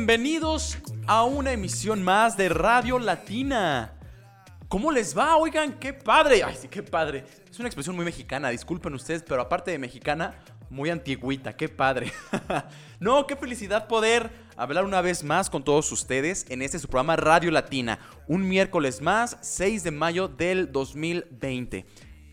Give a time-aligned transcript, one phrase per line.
[0.00, 3.92] Bienvenidos a una emisión más de Radio Latina.
[4.66, 5.36] ¿Cómo les va?
[5.36, 6.42] Oigan, qué padre.
[6.42, 7.22] Ay, sí, qué padre.
[7.50, 12.10] Es una expresión muy mexicana, disculpen ustedes, pero aparte de mexicana, muy antigüita, qué padre.
[12.98, 17.16] no, qué felicidad poder hablar una vez más con todos ustedes en este su programa
[17.16, 17.98] Radio Latina.
[18.26, 21.84] Un miércoles más, 6 de mayo del 2020.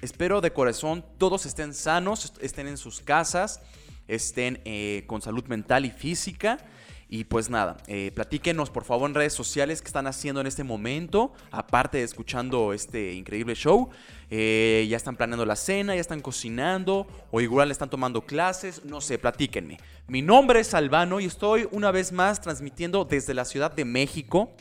[0.02, 3.60] Espero de corazón todos estén sanos, estén en sus casas,
[4.08, 6.60] estén eh, con salud mental y física.
[7.10, 10.66] Y pues nada, eh, platíquenos por favor en redes sociales qué están haciendo en este
[10.66, 13.90] momento, aparte de escuchando este increíble show.
[14.30, 19.00] Eh, ya están planeando la cena, ya están cocinando, o igual están tomando clases, no
[19.00, 19.78] sé, platíquenme.
[20.08, 24.52] Mi nombre es Albano y estoy una vez más transmitiendo desde la Ciudad de México,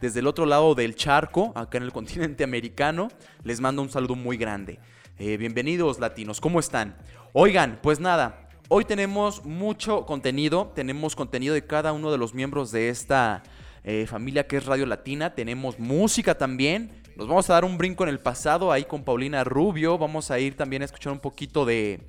[0.00, 3.08] desde el otro lado del charco, acá en el continente americano.
[3.42, 4.78] Les mando un saludo muy grande.
[5.18, 6.96] Eh, bienvenidos latinos, ¿cómo están?
[7.32, 12.70] Oigan, pues nada, Hoy tenemos mucho contenido, tenemos contenido de cada uno de los miembros
[12.70, 13.42] de esta
[13.82, 18.02] eh, familia que es Radio Latina, tenemos música también, nos vamos a dar un brinco
[18.02, 21.64] en el pasado ahí con Paulina Rubio, vamos a ir también a escuchar un poquito
[21.64, 22.00] de...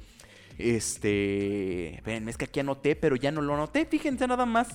[0.58, 2.02] Este.
[2.06, 3.86] Ven, es que aquí anoté, pero ya no lo anoté.
[3.86, 4.68] Fíjense nada más.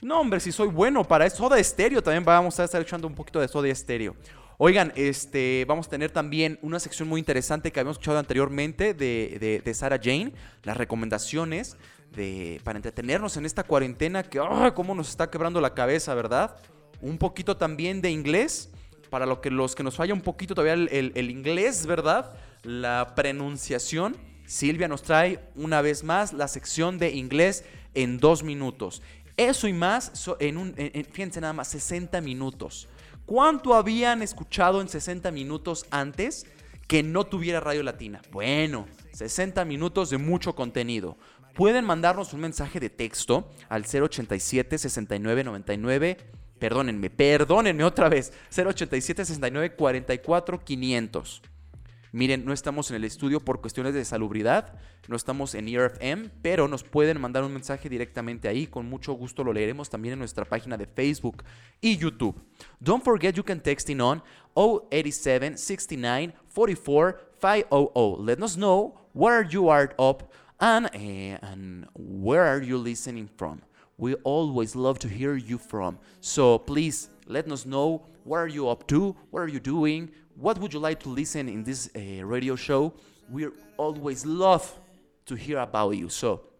[0.00, 1.38] No, hombre, si soy bueno para eso.
[1.38, 4.14] Soda Estéreo también vamos a estar escuchando un poquito de Soda Estéreo.
[4.58, 9.38] Oigan, este, vamos a tener también una sección muy interesante que habíamos escuchado anteriormente de,
[9.40, 10.32] de, de Sarah Jane,
[10.62, 11.76] las recomendaciones
[12.14, 14.72] de, para entretenernos en esta cuarentena que, ¡ah!
[14.74, 16.56] cómo nos está quebrando la cabeza, ¿verdad?
[17.00, 18.70] Un poquito también de inglés,
[19.10, 22.32] para lo que, los que nos falla un poquito todavía el, el, el inglés, ¿verdad?
[22.62, 24.16] La pronunciación.
[24.46, 27.64] Silvia nos trae una vez más la sección de inglés
[27.94, 29.02] en dos minutos.
[29.36, 32.88] Eso y más en un, en, fíjense nada más, 60 minutos.
[33.26, 36.46] ¿Cuánto habían escuchado en 60 minutos antes
[36.86, 38.20] que no tuviera Radio Latina?
[38.30, 41.16] Bueno, 60 minutos de mucho contenido.
[41.54, 46.16] Pueden mandarnos un mensaje de texto al 087 69 99
[46.62, 51.42] perdónenme, perdónenme otra vez, 087 69 44 500.
[52.12, 54.78] Miren, no estamos en el estudio por cuestiones de salubridad,
[55.08, 58.66] no estamos en ERFM, pero nos pueden mandar un mensaje directamente ahí.
[58.66, 61.42] Con mucho gusto lo leeremos también en nuestra página de Facebook
[61.80, 62.38] y YouTube.
[62.80, 64.22] Don't forget you can text in on
[64.54, 68.18] 087 69 44 500.
[68.18, 70.30] Let us know where you are up
[70.60, 73.62] and, uh, and where are you listening from.
[73.96, 75.98] We always love to hear you from.
[76.20, 80.58] So please let us know where are you up to, what are you doing, what
[80.58, 82.92] would you like to listen in this uh, radio show?
[83.30, 84.70] We always love
[85.26, 86.08] to hear about you.
[86.08, 86.52] So,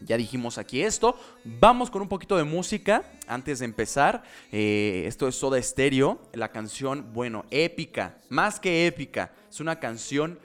[0.00, 1.16] ya dijimos aquí esto.
[1.44, 4.22] Vamos con un poquito de música antes de empezar.
[4.52, 6.20] Eh, esto es Soda Stereo.
[6.32, 8.18] La canción, bueno, épica.
[8.28, 9.32] Más que épica.
[9.48, 10.38] Es una canción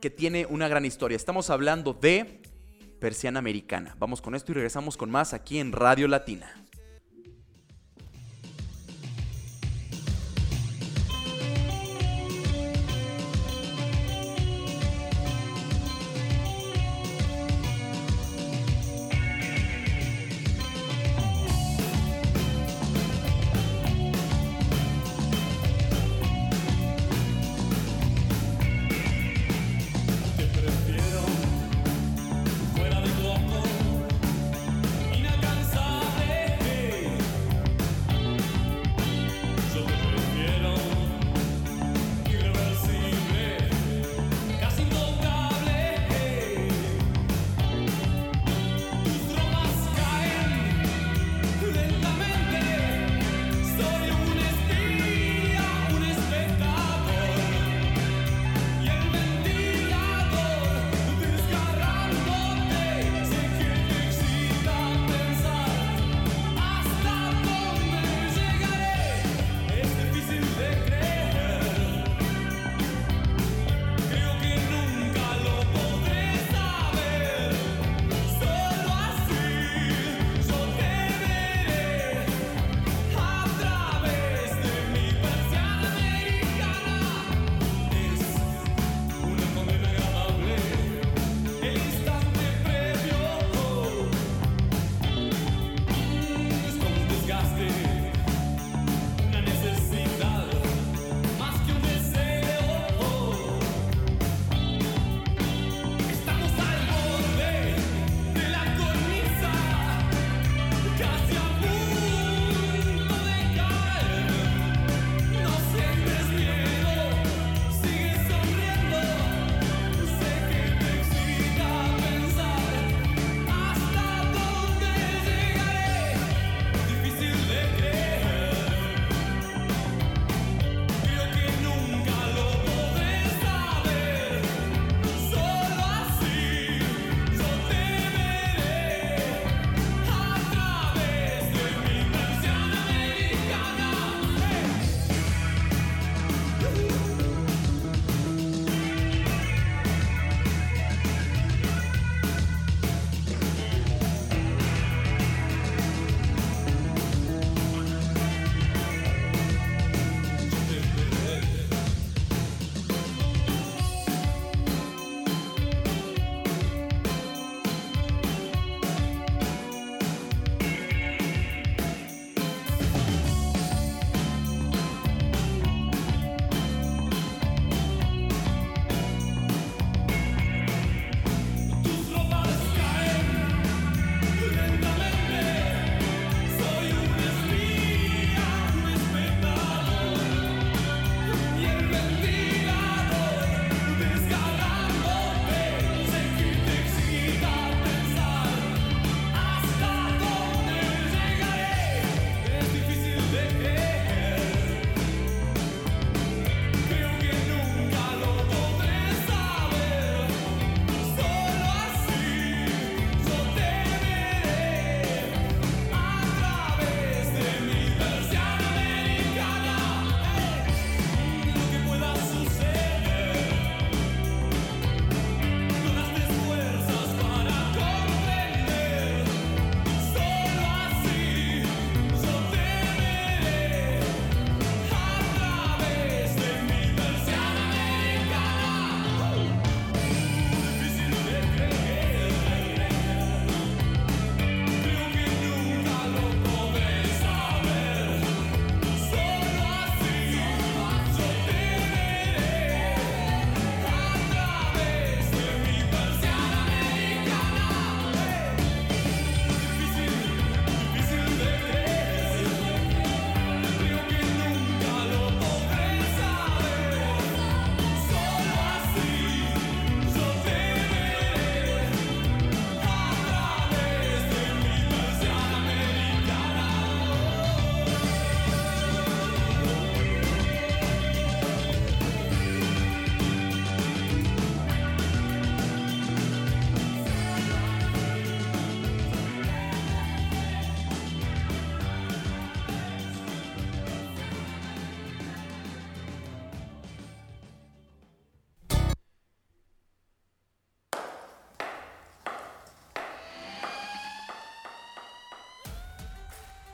[0.00, 1.16] que tiene una gran historia.
[1.16, 2.40] Estamos hablando de
[3.00, 3.94] Persiana Americana.
[3.98, 6.59] Vamos con esto y regresamos con más aquí en Radio Latina.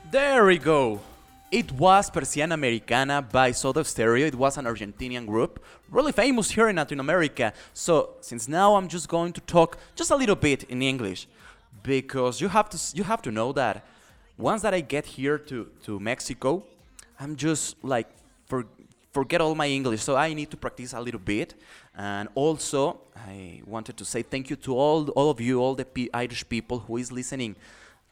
[0.09, 1.01] There we go.
[1.51, 4.25] It was Persiana Americana by Soda Stereo.
[4.25, 5.61] It was an Argentinian group,
[5.91, 7.51] really famous here in Latin America.
[7.73, 11.27] So, since now I'm just going to talk just a little bit in English,
[11.83, 13.83] because you have to you have to know that
[14.37, 16.63] once that I get here to to Mexico,
[17.19, 18.07] I'm just like
[18.45, 18.65] for
[19.11, 20.03] forget all my English.
[20.03, 21.53] So I need to practice a little bit.
[21.97, 25.85] And also, I wanted to say thank you to all all of you, all the
[25.85, 27.57] P- Irish people who is listening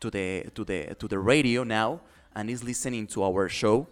[0.06, 2.00] to the to the to the radio now
[2.36, 3.88] and is listening to our show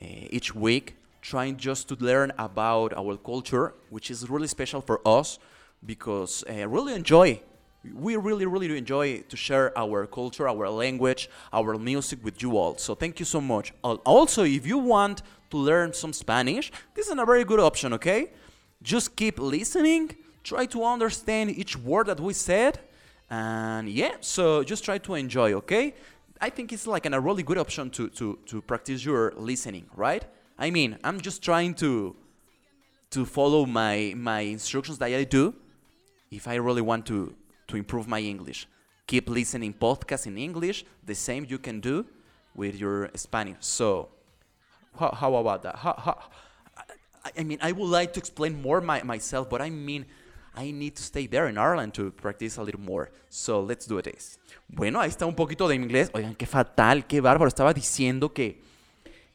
[0.00, 5.00] uh, each week, trying just to learn about our culture, which is really special for
[5.06, 5.38] us
[5.84, 7.40] because uh, really enjoy.
[7.94, 12.56] We really, really do enjoy to share our culture, our language, our music with you
[12.58, 12.76] all.
[12.78, 13.72] So thank you so much.
[13.82, 17.92] Also, if you want to learn some Spanish, this is a very good option.
[17.92, 18.30] Okay,
[18.82, 20.16] just keep listening.
[20.42, 22.78] Try to understand each word that we said
[23.30, 25.94] and yeah so just try to enjoy okay?
[26.40, 29.86] I think it's like an, a really good option to, to, to practice your listening
[29.94, 30.24] right?
[30.58, 32.16] I mean i'm just trying to
[33.10, 35.54] to follow my my instructions that i do
[36.30, 37.34] if i really want to
[37.68, 38.66] to improve my english.
[39.06, 42.06] Keep listening podcasts in english the same you can do
[42.54, 43.56] with your spanish.
[43.60, 44.08] So
[44.98, 45.76] how, how about that?
[45.76, 46.18] How, how,
[47.24, 50.06] I, I mean i would like to explain more my, myself but i mean
[50.56, 53.10] I need to stay there in Ireland to practice a little more.
[53.28, 54.38] So let's do this.
[54.68, 56.10] Bueno, ahí está un poquito de inglés.
[56.14, 57.48] Oigan, qué fatal, qué bárbaro.
[57.48, 58.62] Estaba diciendo que,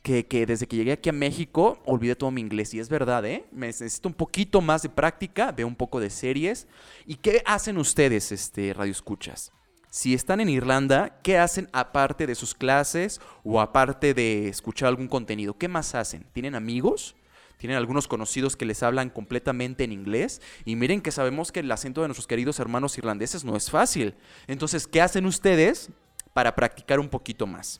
[0.01, 2.73] que, que desde que llegué aquí a México olvidé todo mi inglés.
[2.73, 3.45] Y es verdad, ¿eh?
[3.51, 6.67] Me necesito un poquito más de práctica, veo un poco de series.
[7.05, 9.51] ¿Y qué hacen ustedes, este, Radio Escuchas?
[9.91, 15.09] Si están en Irlanda, ¿qué hacen aparte de sus clases o aparte de escuchar algún
[15.09, 15.57] contenido?
[15.57, 16.25] ¿Qué más hacen?
[16.31, 17.15] ¿Tienen amigos?
[17.61, 21.71] Tienen algunos conocidos que les hablan completamente en inglés y miren que sabemos que el
[21.71, 24.15] acento de nuestros queridos hermanos irlandeses no es fácil.
[24.47, 25.91] Entonces, ¿qué hacen ustedes
[26.33, 27.79] para practicar un poquito más?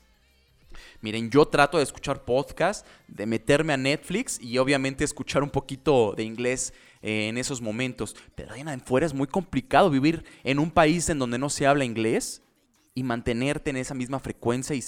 [1.00, 6.14] Miren, yo trato de escuchar podcasts, de meterme a Netflix y obviamente escuchar un poquito
[6.16, 6.72] de inglés
[7.02, 8.14] eh, en esos momentos.
[8.36, 11.66] Pero ahí en fuera es muy complicado vivir en un país en donde no se
[11.66, 12.40] habla inglés
[12.94, 14.80] y mantenerte en esa misma frecuencia y,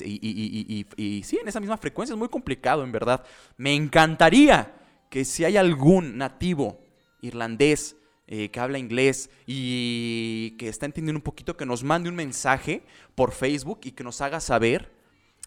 [1.25, 3.25] sí, en esa misma frecuencia es muy complicado, en verdad.
[3.57, 6.81] Me encantaría que si hay algún nativo
[7.21, 7.97] irlandés
[8.27, 12.83] eh, que habla inglés y que está entendiendo un poquito, que nos mande un mensaje
[13.15, 14.91] por Facebook y que nos haga saber,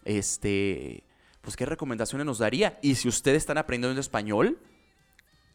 [0.06, 1.04] este,
[1.42, 2.78] pues qué recomendaciones nos daría.
[2.84, 4.60] Y si ustedes están aprendiendo español,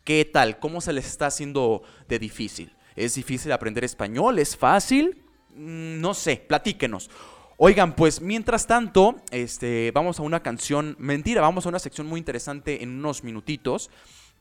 [0.04, 0.58] ¿qué tal?
[0.58, 2.74] ¿Cómo se les está haciendo de difícil?
[2.96, 4.38] ¿Es difícil aprender español?
[4.38, 5.22] ¿Es fácil?
[5.54, 7.08] Mm, no sé, platíquenos.
[7.64, 12.18] Oigan, pues mientras tanto, este, vamos a una canción, mentira, vamos a una sección muy
[12.18, 13.88] interesante en unos minutitos,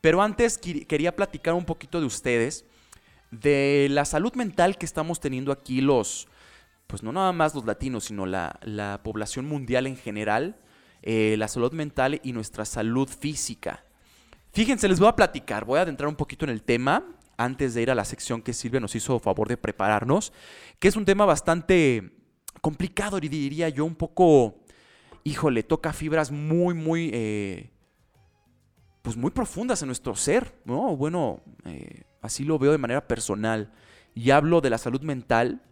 [0.00, 2.64] pero antes quería platicar un poquito de ustedes,
[3.30, 6.26] de la salud mental que estamos teniendo aquí los,
[6.88, 10.56] pues no nada más los latinos, sino la, la población mundial en general,
[11.02, 13.84] eh, la salud mental y nuestra salud física.
[14.52, 17.82] Fíjense, les voy a platicar, voy a adentrar un poquito en el tema antes de
[17.82, 20.32] ir a la sección que Silvia nos hizo favor de prepararnos,
[20.80, 22.20] que es un tema bastante
[22.60, 24.60] complicado, diría yo, un poco,
[25.24, 27.70] híjole, toca fibras muy, muy, eh,
[29.02, 30.96] pues muy profundas en nuestro ser, ¿no?
[30.96, 33.72] Bueno, eh, así lo veo de manera personal.
[34.14, 35.62] Y hablo de la salud mental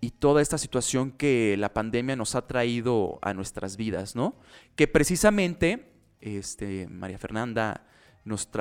[0.00, 4.36] y toda esta situación que la pandemia nos ha traído a nuestras vidas, ¿no?
[4.76, 7.86] Que precisamente, este, María Fernanda,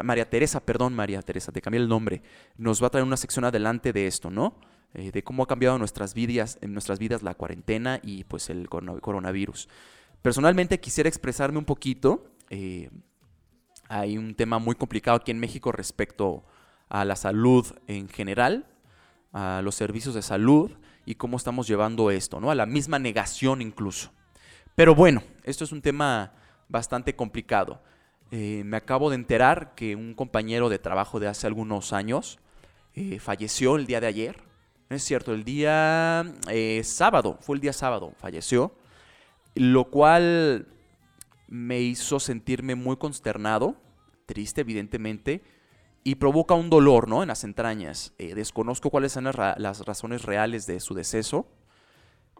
[0.03, 2.21] María Teresa, perdón, María Teresa, te cambié el nombre,
[2.57, 4.55] nos va a traer una sección adelante de esto, ¿no?
[4.95, 8.67] Eh, de cómo ha cambiado nuestras vidas, en nuestras vidas la cuarentena y pues el
[8.69, 9.69] coronavirus.
[10.23, 12.25] Personalmente quisiera expresarme un poquito.
[12.49, 12.89] Eh,
[13.87, 16.43] hay un tema muy complicado aquí en México respecto
[16.89, 18.65] a la salud en general,
[19.31, 20.71] a los servicios de salud
[21.05, 22.49] y cómo estamos llevando esto, ¿no?
[22.49, 24.11] A la misma negación incluso.
[24.73, 26.33] Pero bueno, esto es un tema
[26.67, 27.83] bastante complicado.
[28.31, 32.39] Eh, me acabo de enterar que un compañero de trabajo de hace algunos años
[33.19, 34.48] falleció el día de ayer
[34.89, 38.73] es cierto, el día eh, sábado, fue el día sábado, falleció,
[39.55, 40.67] lo cual
[41.47, 43.75] me hizo sentirme muy consternado,
[44.25, 45.43] triste evidentemente,
[46.03, 47.21] y provoca un dolor ¿no?
[47.21, 48.13] en las entrañas.
[48.17, 51.47] Eh, desconozco cuáles son las razones reales de su deceso,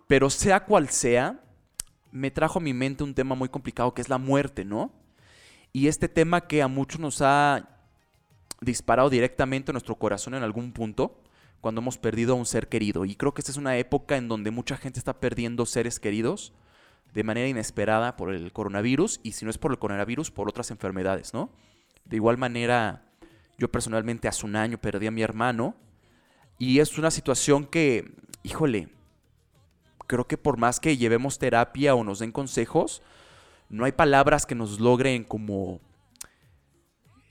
[0.07, 1.43] pero sea cual sea,
[2.11, 4.91] me trajo a mi mente un tema muy complicado que es la muerte, ¿no?
[5.71, 7.69] Y este tema que a muchos nos ha
[8.61, 11.21] disparado directamente a nuestro corazón en algún punto,
[11.61, 13.05] cuando hemos perdido a un ser querido.
[13.05, 16.53] Y creo que esta es una época en donde mucha gente está perdiendo seres queridos
[17.13, 20.71] de manera inesperada por el coronavirus y si no es por el coronavirus, por otras
[20.71, 21.49] enfermedades, ¿no?
[22.05, 23.03] De igual manera,
[23.57, 25.75] yo personalmente hace un año perdí a mi hermano
[26.57, 28.13] y es una situación que,
[28.43, 28.89] híjole,
[30.07, 33.01] creo que por más que llevemos terapia o nos den consejos,
[33.69, 35.79] no hay palabras que nos logren como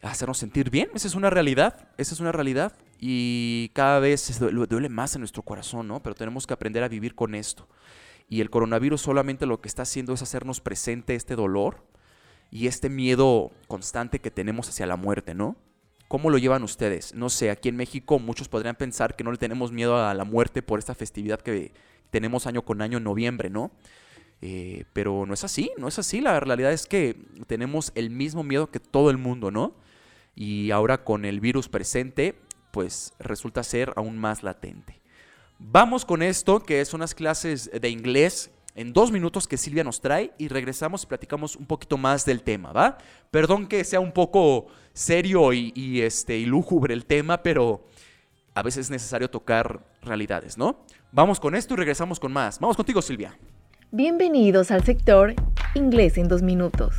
[0.03, 0.89] hacernos sentir bien.
[0.95, 2.73] Esa es una realidad, esa es una realidad.
[2.99, 6.03] Y cada vez duele más en nuestro corazón, ¿no?
[6.03, 7.69] Pero tenemos que aprender a vivir con esto.
[8.29, 11.85] Y el coronavirus solamente lo que está haciendo es hacernos presente este dolor
[12.51, 15.57] y este miedo constante que tenemos hacia la muerte, ¿no?
[16.09, 17.15] ¿Cómo lo llevan ustedes?
[17.15, 20.25] No sé, aquí en México muchos podrían pensar que no le tenemos miedo a la
[20.25, 21.73] muerte por esta festividad que
[22.11, 23.71] tenemos año con año en noviembre, ¿no?
[24.41, 26.21] Eh, pero no es así, no es así.
[26.21, 29.75] La realidad es que tenemos el mismo miedo que todo el mundo, ¿no?
[30.35, 32.37] Y ahora con el virus presente,
[32.71, 35.01] pues resulta ser aún más latente.
[35.59, 40.01] Vamos con esto, que son unas clases de inglés en dos minutos que Silvia nos
[40.01, 42.97] trae y regresamos y platicamos un poquito más del tema, ¿va?
[43.33, 47.85] Perdón que sea un poco serio y, este, y lúgubre el tema, pero
[48.55, 50.85] a veces es necesario tocar realidades, ¿no?
[51.11, 52.61] Vamos con esto y regresamos con más.
[52.61, 53.37] Vamos contigo, Silvia.
[53.91, 55.35] Bienvenidos al sector
[55.75, 56.95] Inglés en dos minutos.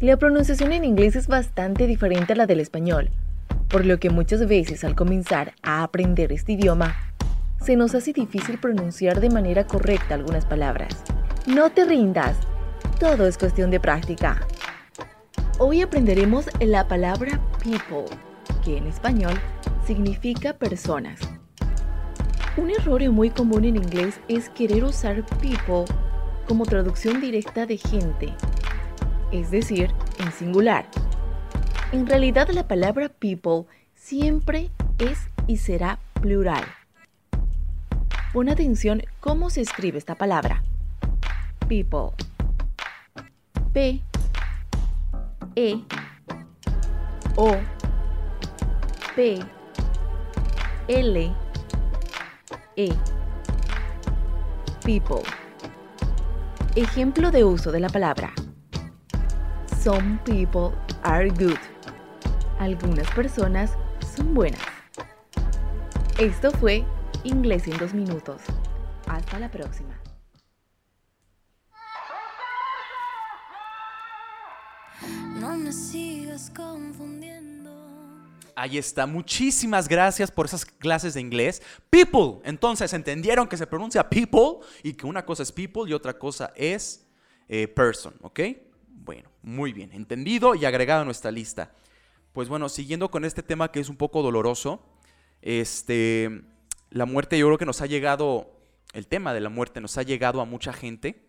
[0.00, 3.10] La pronunciación en inglés es bastante diferente a la del español,
[3.68, 6.96] por lo que muchas veces al comenzar a aprender este idioma,
[7.60, 11.02] se nos hace difícil pronunciar de manera correcta algunas palabras.
[11.46, 12.36] No te rindas,
[12.98, 14.46] todo es cuestión de práctica.
[15.58, 18.16] Hoy aprenderemos la palabra people,
[18.64, 19.34] que en español
[19.86, 21.20] significa personas.
[22.56, 25.84] Un error muy común en inglés es querer usar people
[26.46, 28.32] como traducción directa de gente,
[29.32, 30.86] es decir, en singular.
[31.90, 33.64] En realidad la palabra people
[33.94, 36.62] siempre es y será plural.
[38.34, 40.62] Pon atención cómo se escribe esta palabra.
[41.66, 42.10] People.
[43.72, 44.02] P
[45.56, 45.82] E
[47.36, 47.56] O
[49.16, 49.38] P
[50.88, 51.34] L
[52.76, 52.94] e.
[54.84, 55.22] People.
[56.76, 58.34] Ejemplo de uso de la palabra.
[59.82, 61.58] Some people are good.
[62.58, 63.70] Algunas personas
[64.16, 64.60] son buenas.
[66.18, 66.84] Esto fue
[67.22, 68.42] Inglés en dos minutos.
[69.06, 69.96] Hasta la próxima.
[75.38, 77.70] No me sigas confundiendo.
[78.56, 79.06] Ahí está.
[79.06, 81.62] Muchísimas gracias por esas clases de inglés.
[81.90, 82.40] People.
[82.42, 86.52] Entonces, entendieron que se pronuncia people y que una cosa es people y otra cosa
[86.56, 87.06] es
[87.48, 88.40] eh, person, ¿ok?
[88.88, 89.92] Bueno, muy bien.
[89.92, 91.70] Entendido y agregado a nuestra lista.
[92.32, 94.82] Pues bueno, siguiendo con este tema que es un poco doloroso,
[95.42, 96.42] este,
[96.90, 98.60] la muerte yo creo que nos ha llegado,
[98.92, 101.24] el tema de la muerte nos ha llegado a mucha gente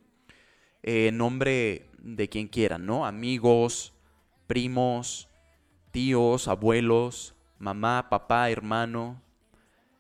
[0.84, 3.06] en nombre de quien quieran, ¿no?
[3.06, 3.94] Amigos,
[4.48, 5.30] primos,
[5.92, 9.22] tíos, abuelos, mamá, papá, hermano.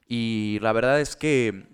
[0.07, 1.67] Y la verdad es que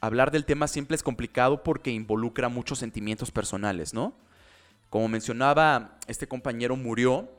[0.00, 4.14] hablar del tema siempre es complicado porque involucra muchos sentimientos personales, ¿no?
[4.90, 7.30] Como mencionaba, este compañero murió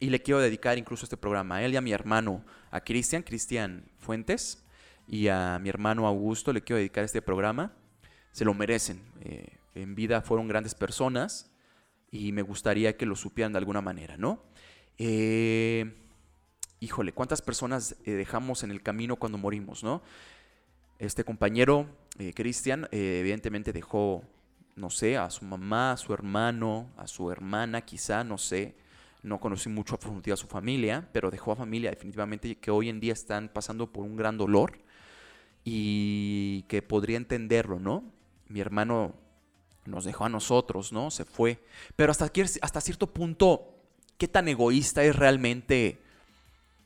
[0.00, 3.22] y le quiero dedicar incluso este programa a él y a mi hermano, a Cristian,
[3.22, 4.64] Cristian Fuentes,
[5.06, 7.72] y a mi hermano Augusto le quiero dedicar este programa.
[8.32, 9.02] Se lo merecen.
[9.20, 11.50] Eh, en vida fueron grandes personas
[12.10, 14.42] y me gustaría que lo supieran de alguna manera, ¿no?
[14.98, 15.94] Eh,
[16.78, 20.00] híjole, ¿cuántas personas eh, dejamos en el camino cuando morimos, no?
[20.98, 21.86] Este compañero,
[22.34, 24.22] Cristian, evidentemente dejó,
[24.76, 28.74] no sé, a su mamá, a su hermano, a su hermana, quizá, no sé.
[29.22, 33.00] No conocí mucho a profundidad su familia, pero dejó a familia definitivamente que hoy en
[33.00, 34.78] día están pasando por un gran dolor
[35.64, 38.04] y que podría entenderlo, ¿no?
[38.48, 39.14] Mi hermano
[39.84, 41.10] nos dejó a nosotros, ¿no?
[41.10, 41.62] Se fue.
[41.96, 42.30] Pero hasta,
[42.62, 43.74] hasta cierto punto
[44.16, 45.98] qué tan egoísta es realmente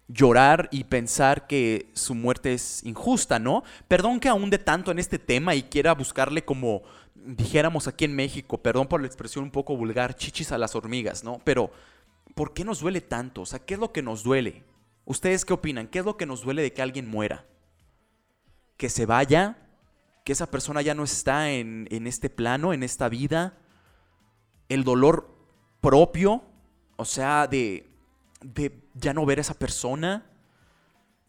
[0.08, 3.64] llorar y pensar que su muerte es injusta, ¿no?
[3.88, 6.82] Perdón que aún de tanto en este tema y quiera buscarle como
[7.14, 11.24] dijéramos aquí en México, perdón por la expresión un poco vulgar, chichis a las hormigas,
[11.24, 11.40] ¿no?
[11.44, 11.70] Pero,
[12.34, 13.42] ¿por qué nos duele tanto?
[13.42, 14.64] O sea, ¿qué es lo que nos duele?
[15.04, 15.88] ¿Ustedes qué opinan?
[15.88, 17.46] ¿Qué es lo que nos duele de que alguien muera?
[18.76, 19.58] ¿Que se vaya?
[20.24, 23.58] ¿Que esa persona ya no está en, en este plano, en esta vida?
[24.68, 25.34] ¿El dolor
[25.80, 26.42] propio?
[26.96, 27.90] O sea, de,
[28.42, 30.30] de ya no ver a esa persona.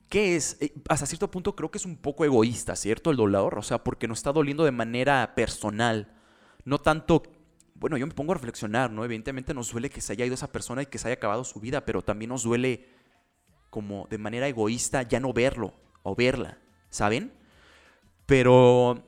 [0.10, 0.58] ¿Qué es?
[0.62, 3.12] Eh, hasta cierto punto creo que es un poco egoísta, ¿cierto?
[3.12, 3.58] El dolor.
[3.58, 6.14] O sea, porque nos está doliendo de manera personal.
[6.64, 7.24] No tanto.
[7.76, 9.04] Bueno, yo me pongo a reflexionar, ¿no?
[9.04, 11.60] Evidentemente nos duele que se haya ido esa persona y que se haya acabado su
[11.60, 12.88] vida, pero también nos duele
[13.70, 16.58] como de manera egoísta ya no verlo o verla,
[16.90, 17.34] ¿saben?
[18.26, 19.04] Pero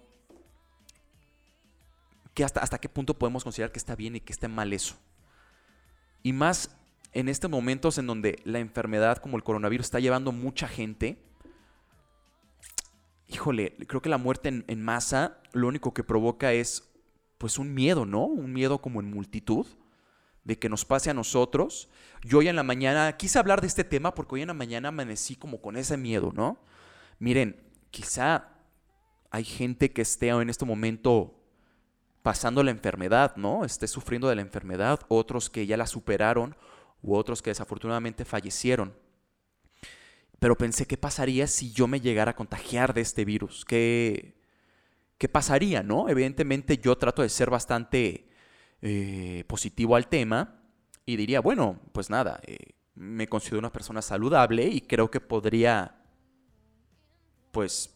[2.33, 4.95] que hasta, hasta qué punto podemos considerar que está bien y que está mal eso.
[6.21, 6.77] Y más
[7.13, 11.23] en estos momentos en donde la enfermedad como el coronavirus está llevando mucha gente,
[13.27, 16.86] híjole, creo que la muerte en, en masa lo único que provoca es
[17.37, 18.25] pues un miedo, ¿no?
[18.25, 19.67] Un miedo como en multitud
[20.43, 21.89] de que nos pase a nosotros.
[22.23, 24.89] Yo hoy en la mañana quise hablar de este tema porque hoy en la mañana
[24.89, 26.57] amanecí como con ese miedo, ¿no?
[27.19, 28.49] Miren, quizá
[29.29, 31.33] hay gente que esté en este momento
[32.23, 33.65] pasando la enfermedad, ¿no?
[33.65, 36.55] Esté sufriendo de la enfermedad, otros que ya la superaron
[37.01, 38.93] u otros que desafortunadamente fallecieron.
[40.39, 43.65] Pero pensé, ¿qué pasaría si yo me llegara a contagiar de este virus?
[43.65, 44.36] ¿Qué,
[45.17, 46.09] qué pasaría, no?
[46.09, 48.27] Evidentemente yo trato de ser bastante
[48.81, 50.61] eh, positivo al tema
[51.05, 55.95] y diría, bueno, pues nada, eh, me considero una persona saludable y creo que podría,
[57.51, 57.95] pues,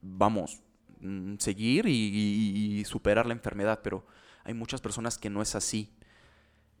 [0.00, 0.62] vamos,
[1.00, 4.06] mm, seguir y, y superar la enfermedad, pero
[4.44, 5.92] hay muchas personas que no es así.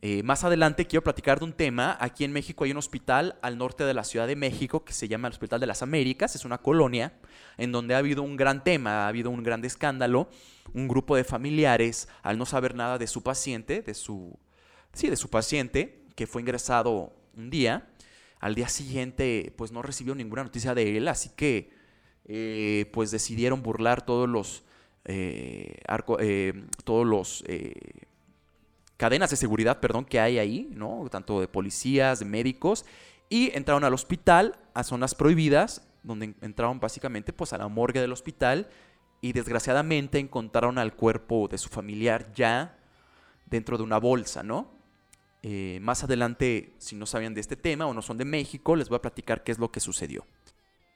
[0.08, 1.96] Eh, más adelante quiero platicar de un tema.
[1.98, 5.08] Aquí en México hay un hospital al norte de la Ciudad de México que se
[5.08, 6.36] llama el Hospital de las Américas.
[6.36, 7.14] Es una colonia
[7.58, 10.28] en donde ha habido un gran tema, ha habido un gran escándalo.
[10.72, 14.38] Un grupo de familiares, al no saber nada de su paciente, de su,
[14.92, 17.88] sí, de su paciente, que fue ingresado un día,
[18.38, 21.70] al día siguiente, pues no recibió ninguna noticia de él, así que,
[22.26, 24.62] eh, pues decidieron burlar todos los,
[25.04, 25.74] eh,
[26.84, 27.42] todos los
[28.96, 31.06] cadenas de seguridad, perdón, que hay ahí, ¿no?
[31.10, 32.84] Tanto de policías, de médicos,
[33.28, 38.12] y entraron al hospital, a zonas prohibidas, donde entraron básicamente pues a la morgue del
[38.12, 38.68] hospital
[39.20, 42.78] y desgraciadamente encontraron al cuerpo de su familiar ya
[43.46, 44.70] dentro de una bolsa, ¿no?
[45.42, 48.88] Eh, más adelante, si no sabían de este tema o no son de México, les
[48.88, 50.26] voy a platicar qué es lo que sucedió.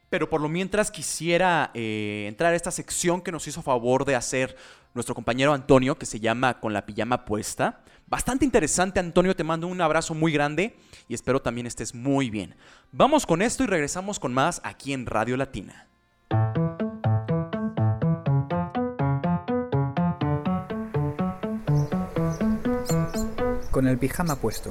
[0.09, 4.17] Pero por lo mientras quisiera eh, entrar a esta sección que nos hizo favor de
[4.17, 4.57] hacer
[4.95, 7.83] nuestro compañero Antonio, que se llama Con la pijama puesta.
[8.07, 10.77] Bastante interesante, Antonio, te mando un abrazo muy grande
[11.09, 12.57] y espero también estés muy bien.
[12.91, 15.87] Vamos con esto y regresamos con más aquí en Radio Latina.
[23.71, 24.71] Con el pijama puesto.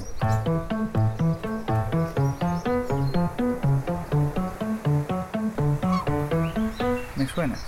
[7.16, 7.64] ¿Me suenas?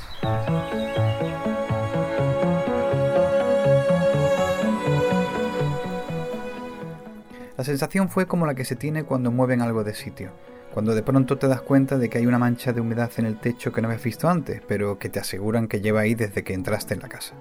[7.62, 10.32] La sensación fue como la que se tiene cuando mueven algo de sitio,
[10.74, 13.38] cuando de pronto te das cuenta de que hay una mancha de humedad en el
[13.38, 16.54] techo que no habías visto antes, pero que te aseguran que lleva ahí desde que
[16.54, 17.34] entraste en la casa.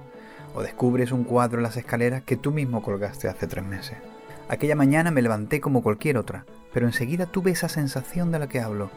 [0.54, 3.98] O descubres un cuadro en las escaleras que tú mismo colgaste hace tres meses.
[4.48, 8.60] Aquella mañana me levanté como cualquier otra, pero enseguida tuve esa sensación de la que
[8.60, 8.92] hablo.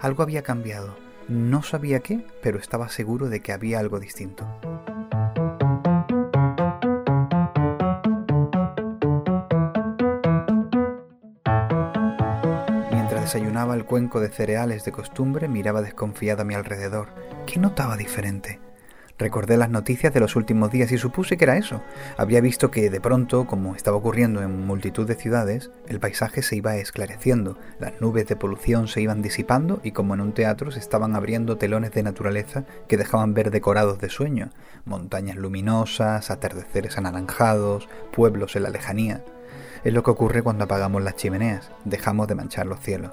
[0.00, 0.96] Algo había cambiado.
[1.28, 4.48] No sabía qué, pero estaba seguro de que había algo distinto.
[13.30, 17.10] Desayunaba el cuenco de cereales de costumbre, miraba desconfiada a mi alrededor.
[17.46, 18.58] ¿Qué notaba diferente?
[19.20, 21.80] Recordé las noticias de los últimos días y supuse que era eso.
[22.16, 26.56] Había visto que de pronto, como estaba ocurriendo en multitud de ciudades, el paisaje se
[26.56, 30.80] iba esclareciendo, las nubes de polución se iban disipando y como en un teatro se
[30.80, 34.50] estaban abriendo telones de naturaleza que dejaban ver decorados de sueño,
[34.84, 39.22] montañas luminosas, atardeceres anaranjados, pueblos en la lejanía.
[39.82, 43.12] Es lo que ocurre cuando apagamos las chimeneas, dejamos de manchar los cielos.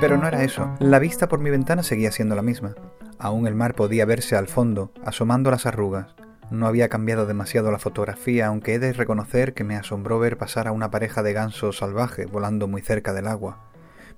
[0.00, 0.68] Pero no era eso.
[0.80, 2.74] La vista por mi ventana seguía siendo la misma.
[3.20, 6.16] Aún el mar podía verse al fondo, asomando las arrugas.
[6.50, 10.66] No había cambiado demasiado la fotografía, aunque he de reconocer que me asombró ver pasar
[10.66, 13.67] a una pareja de gansos salvajes volando muy cerca del agua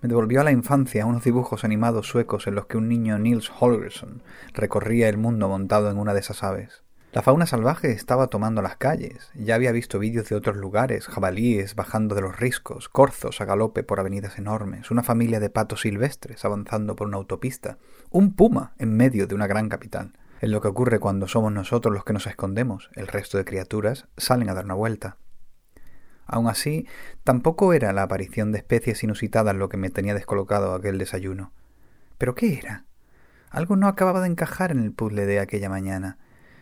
[0.02, 3.50] me devolvió a la infancia unos dibujos animados suecos en los que un niño Nils
[3.58, 4.22] Holgersson
[4.54, 6.82] recorría el mundo montado en una de esas aves.
[7.12, 9.32] La fauna salvaje estaba tomando las calles.
[9.34, 13.82] Ya había visto vídeos de otros lugares, jabalíes bajando de los riscos, corzos a galope
[13.82, 17.78] por avenidas enormes, una familia de patos silvestres avanzando por una autopista,
[18.10, 20.12] un puma en medio de una gran capital.
[20.40, 24.06] Es lo que ocurre cuando somos nosotros los que nos escondemos, el resto de criaturas
[24.16, 25.16] salen a dar una vuelta.
[26.32, 26.86] Aun así,
[27.24, 31.52] tampoco era la aparición de especies inusitadas lo que me tenía descolocado aquel desayuno.
[32.18, 32.84] ¿Pero qué era?
[33.50, 36.18] Algo no acababa de encajar en el puzzle de aquella mañana.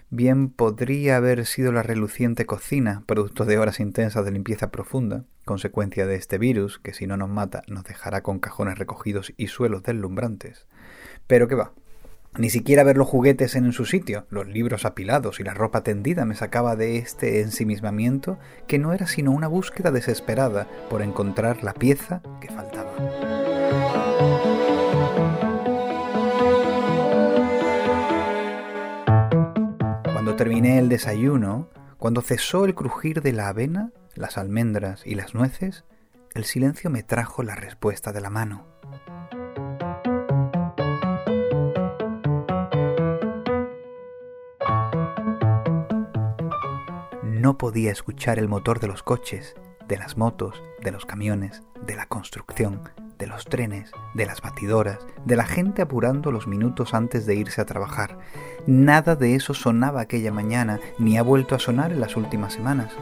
[0.09, 6.07] Bien podría haber sido la reluciente cocina, producto de horas intensas de limpieza profunda, consecuencia
[6.07, 9.83] de este virus, que si no nos mata nos dejará con cajones recogidos y suelos
[9.83, 10.67] deslumbrantes.
[11.27, 11.75] Pero qué va,
[12.39, 16.25] ni siquiera ver los juguetes en su sitio, los libros apilados y la ropa tendida
[16.25, 21.75] me sacaba de este ensimismamiento que no era sino una búsqueda desesperada por encontrar la
[21.75, 22.93] pieza que faltaba.
[30.13, 35.35] Cuando terminé el desayuno, cuando cesó el crujir de la avena, las almendras y las
[35.35, 35.85] nueces,
[36.35, 38.78] el silencio me trajo la respuesta de la mano.
[47.49, 49.57] No podía escuchar el motor de los coches,
[49.89, 52.83] de las motos, de los camiones, de la construcción,
[53.17, 57.63] de los trenes, de las batidoras, de la gente apurando los minutos antes de irse
[57.63, 58.19] a trabajar.
[58.67, 62.93] Nada de eso sonaba aquella mañana, ni ha vuelto a sonar en las últimas semanas.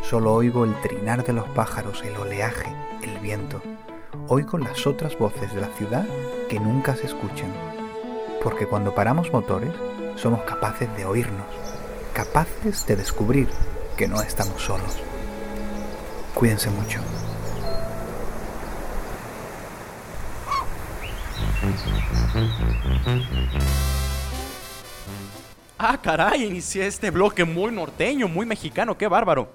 [0.00, 3.60] Solo oigo el trinar de los pájaros, el oleaje, el viento.
[4.28, 6.06] Oigo las otras voces de la ciudad
[6.48, 7.52] que nunca se escuchan.
[8.42, 9.74] Porque cuando paramos motores,
[10.16, 11.46] somos capaces de oírnos,
[12.14, 13.48] capaces de descubrir
[14.00, 14.96] que no estamos solos.
[16.32, 17.00] Cuídense mucho.
[25.76, 29.52] Ah, caray, inicié este bloque muy norteño, muy mexicano, qué bárbaro.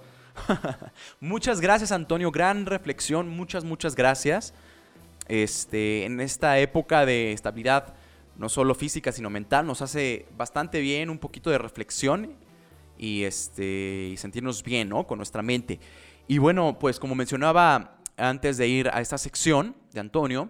[1.20, 4.54] muchas gracias, Antonio, gran reflexión, muchas, muchas gracias.
[5.28, 7.96] Este, en esta época de estabilidad,
[8.38, 12.45] no solo física, sino mental, nos hace bastante bien un poquito de reflexión
[12.98, 15.06] y, este, y sentirnos bien, ¿no?
[15.06, 15.80] Con nuestra mente.
[16.28, 20.50] Y bueno, pues como mencionaba antes de ir a esta sección de Antonio,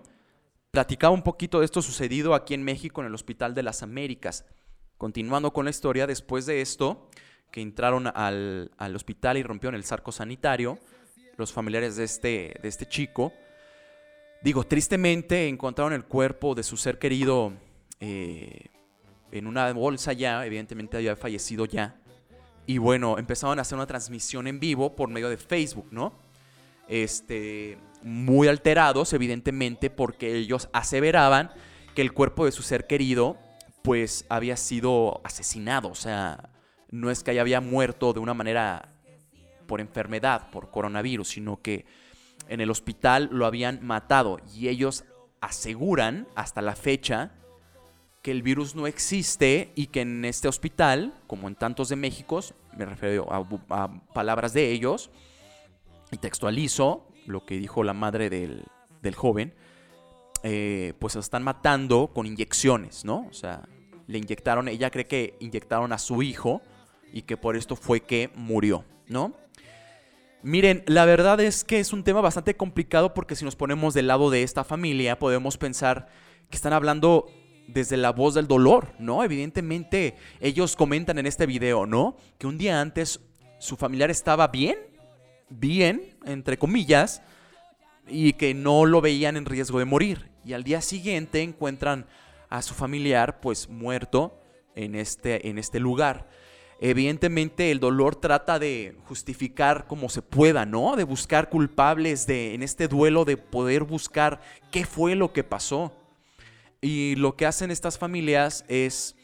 [0.71, 4.45] platicaba un poquito de esto sucedido aquí en México en el Hospital de las Américas.
[4.97, 7.09] Continuando con la historia, después de esto,
[7.51, 10.79] que entraron al, hospital y rompieron el sarco sanitario,
[11.37, 13.33] los familiares de este, de este chico,
[14.41, 17.53] digo, tristemente encontraron el cuerpo de su ser querido
[17.99, 18.67] eh,
[19.31, 21.95] en una bolsa ya, evidentemente había fallecido ya.
[22.65, 26.13] Y bueno, empezaron a hacer una transmisión en vivo por medio de Facebook, ¿no?
[26.87, 31.51] Este, muy alterados, evidentemente, porque ellos aseveraban
[31.93, 33.37] que el cuerpo de su ser querido,
[33.83, 35.89] pues, había sido asesinado.
[35.89, 36.49] O sea,
[36.89, 38.91] no es que haya muerto de una manera
[39.67, 41.85] por enfermedad, por coronavirus, sino que
[42.47, 44.39] en el hospital lo habían matado.
[44.53, 45.05] Y ellos
[45.41, 47.31] aseguran, hasta la fecha,
[48.25, 52.39] que el virus no existe y que en este hospital, como en tantos de México,
[52.75, 55.11] me refiero a, palabras de ellos,
[56.11, 58.65] y textualizo lo que dijo la madre del,
[59.15, 59.53] joven,
[60.41, 63.27] eh, pues se están matando con inyecciones, ¿no?
[63.29, 63.69] O sea,
[64.07, 66.63] le inyectaron, ella cree que inyectaron a su hijo
[67.13, 69.35] y que por esto fue que murió, ¿no?
[70.41, 74.07] Miren, la verdad es que es un tema bastante complicado porque si nos ponemos del
[74.07, 76.07] lado de esta familia podemos pensar
[76.49, 77.27] que están hablando
[77.67, 79.23] desde la voz del dolor, ¿no?
[79.23, 82.17] Evidentemente ellos comentan en este video, ¿no?
[82.37, 83.19] Que un día antes
[83.59, 84.77] su familiar estaba bien,
[85.49, 87.21] bien, entre comillas,
[88.07, 90.29] y que no lo veían en riesgo de morir.
[90.43, 92.05] Y al día siguiente encuentran
[92.49, 94.39] a su familiar pues muerto
[94.75, 96.29] en este, en este lugar.
[96.79, 100.95] Evidentemente el dolor trata de justificar como se pueda, ¿no?
[100.95, 105.93] De buscar culpables, de en este duelo de poder buscar qué fue lo que pasó.
[106.85, 109.15] Y lo que hacen estas familias es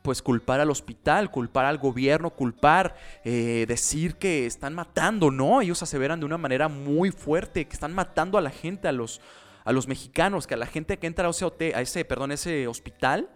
[0.00, 5.60] pues culpar al hospital, culpar al gobierno, culpar, eh, decir que están matando, ¿no?
[5.60, 9.20] Ellos aseveran de una manera muy fuerte que están matando a la gente, a los,
[9.66, 12.66] a los mexicanos, que a la gente que entra a ese, a ese, perdón, ese
[12.66, 13.28] hospital,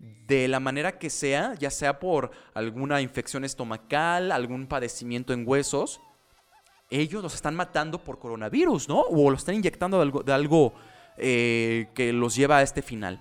[0.00, 6.00] de la manera que sea, ya sea por alguna infección estomacal, algún padecimiento en huesos,
[6.90, 9.02] ellos los están matando por coronavirus, ¿no?
[9.02, 10.74] O los están inyectando de algo, de algo
[11.20, 13.20] eh, que los lleva a este final.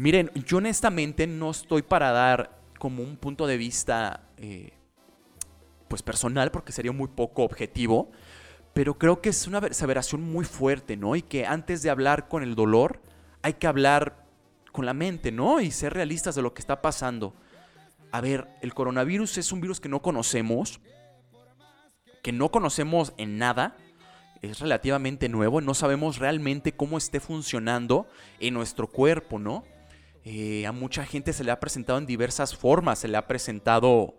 [0.00, 4.72] Miren, yo honestamente no estoy para dar como un punto de vista eh,
[5.88, 8.10] pues personal porque sería muy poco objetivo,
[8.72, 11.16] pero creo que es una aseveración muy fuerte, ¿no?
[11.16, 13.02] Y que antes de hablar con el dolor
[13.42, 14.24] hay que hablar
[14.72, 15.60] con la mente, ¿no?
[15.60, 17.34] Y ser realistas de lo que está pasando.
[18.10, 20.80] A ver, el coronavirus es un virus que no conocemos,
[22.22, 23.76] que no conocemos en nada,
[24.40, 28.08] es relativamente nuevo, no sabemos realmente cómo esté funcionando
[28.38, 29.62] en nuestro cuerpo, ¿no?
[30.24, 34.14] Eh, a mucha gente se le ha presentado en diversas formas, se le ha presentado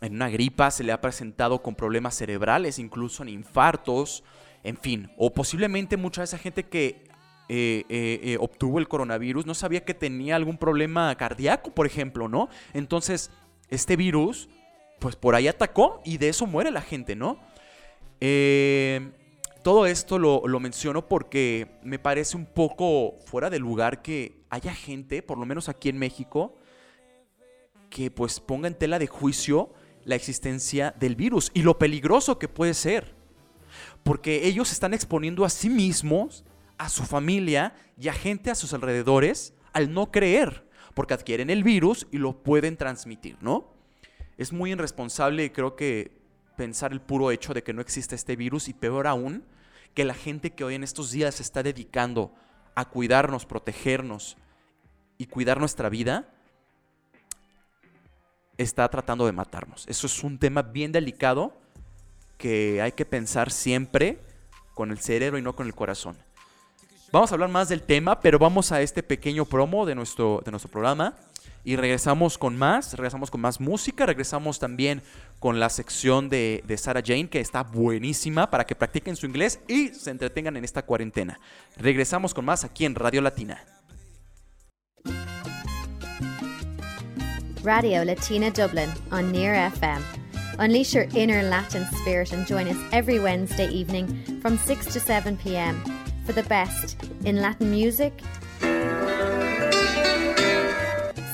[0.00, 4.24] en una gripa, se le ha presentado con problemas cerebrales, incluso en infartos,
[4.64, 7.04] en fin, o posiblemente mucha de esa gente que
[7.50, 12.48] eh, eh, obtuvo el coronavirus no sabía que tenía algún problema cardíaco, por ejemplo, ¿no?
[12.72, 13.30] Entonces,
[13.68, 14.48] este virus,
[14.98, 17.38] pues por ahí atacó y de eso muere la gente, ¿no?
[19.62, 24.74] todo esto lo, lo menciono porque me parece un poco fuera de lugar que haya
[24.74, 26.56] gente, por lo menos aquí en México,
[27.90, 29.72] que pues ponga en tela de juicio
[30.04, 33.14] la existencia del virus y lo peligroso que puede ser.
[34.02, 36.44] Porque ellos están exponiendo a sí mismos,
[36.78, 41.62] a su familia y a gente a sus alrededores al no creer, porque adquieren el
[41.62, 43.72] virus y lo pueden transmitir, ¿no?
[44.38, 46.12] Es muy irresponsable creo que
[46.56, 49.44] pensar el puro hecho de que no existe este virus y peor aún,
[49.94, 52.32] que la gente que hoy en estos días se está dedicando
[52.78, 54.36] a cuidarnos, protegernos
[55.18, 56.28] y cuidar nuestra vida,
[58.56, 59.84] está tratando de matarnos.
[59.88, 61.56] Eso es un tema bien delicado
[62.36, 64.20] que hay que pensar siempre
[64.74, 66.16] con el cerebro y no con el corazón.
[67.10, 70.52] Vamos a hablar más del tema, pero vamos a este pequeño promo de nuestro, de
[70.52, 71.16] nuestro programa
[71.68, 75.02] y regresamos con más, regresamos con más música, regresamos también
[75.38, 79.60] con la sección de, de Sarah Jane, que está buenísima para que practiquen su inglés
[79.68, 81.38] y se entretengan en esta cuarentena.
[81.76, 83.62] Regresamos con más aquí en Radio Latina.
[87.62, 90.02] Radio Latina Dublin on Near FM.
[90.58, 95.36] Unleash your inner Latin spirit and join us every Wednesday evening from 6 to 7
[95.36, 95.78] pm
[96.24, 98.22] for the best in Latin music,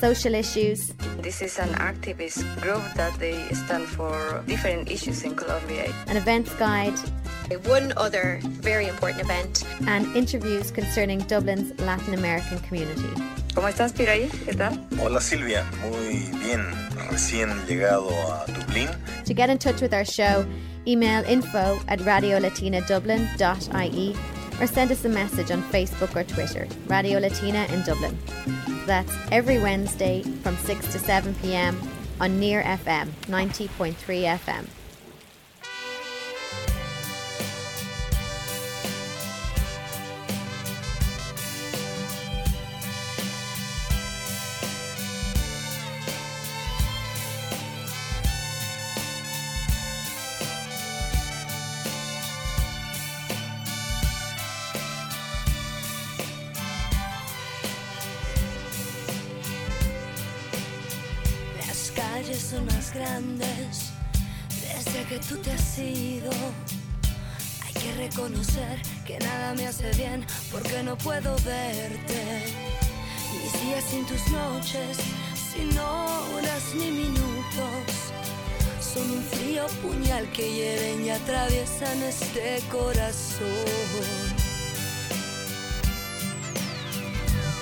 [0.05, 5.91] social issues, This is an activist group that they stand for different issues in Colombia.
[6.09, 6.93] an events guide,
[7.65, 13.09] One other very important event and interviews concerning Dublin's Latin American community.
[13.55, 14.29] ¿Cómo estás, Piraí?
[14.45, 14.79] ¿Qué tal?
[15.01, 16.61] Hola Silvia, muy bien,
[17.11, 18.91] recién llegado a Dublín.
[19.25, 20.45] To get in touch with our show,
[20.87, 24.15] email info at radiolatinadublin.ie
[24.61, 28.17] or send us a message on Facebook or Twitter, Radio Latina in Dublin.
[28.87, 31.81] That's every Wednesday from 6 to 7 pm
[32.21, 34.67] on Near FM 90.3 FM.
[65.77, 66.23] Hay
[67.83, 72.45] que reconocer que nada me hace bien porque no puedo verte.
[73.33, 74.99] Mis días sin tus noches,
[75.53, 78.13] sin horas ni minutos,
[78.79, 83.49] son un frío puñal que hieren y atraviesan este corazón.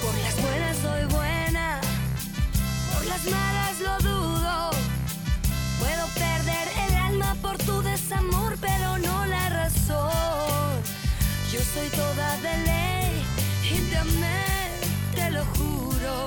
[0.03, 1.81] Por las buenas soy buena,
[2.93, 4.71] por las malas lo dudo.
[5.79, 6.82] Puedo perder
[7.41, 10.73] por tu desamor, pero no la razón.
[11.53, 13.25] Yo soy toda de ley
[13.73, 14.45] y te amé,
[15.15, 16.27] te lo juro.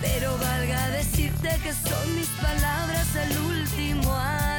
[0.00, 4.51] Pero valga decirte que son mis palabras el último adiós,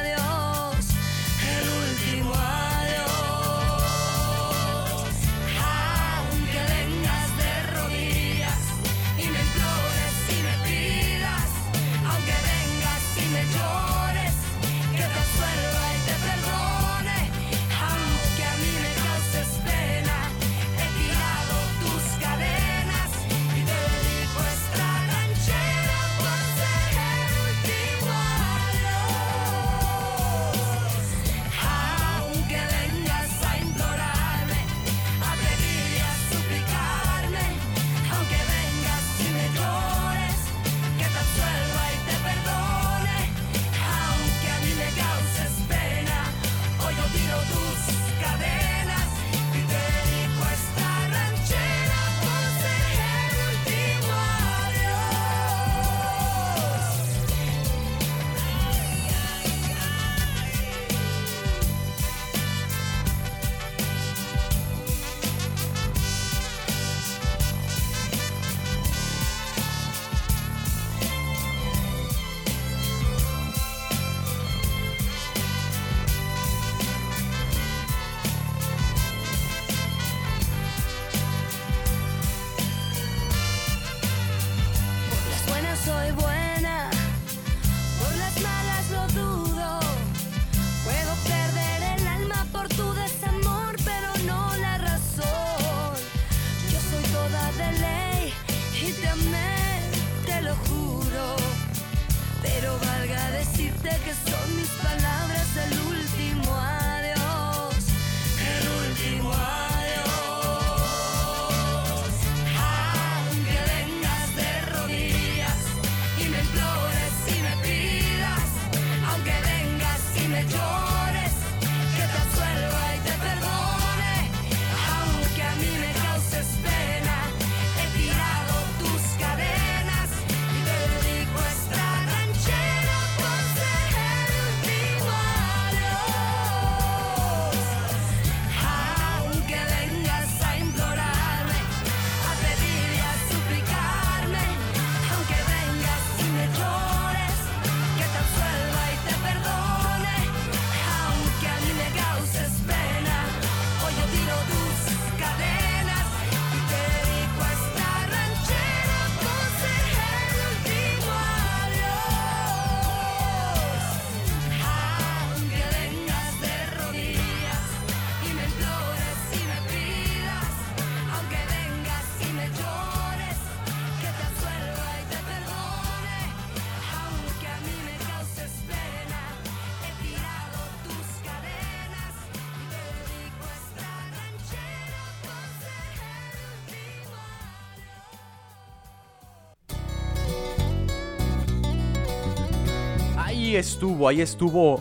[193.56, 194.80] estuvo, ahí estuvo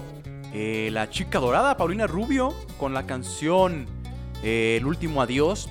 [0.53, 3.87] eh, la chica dorada, Paulina Rubio, con la canción
[4.43, 5.69] eh, El último adiós.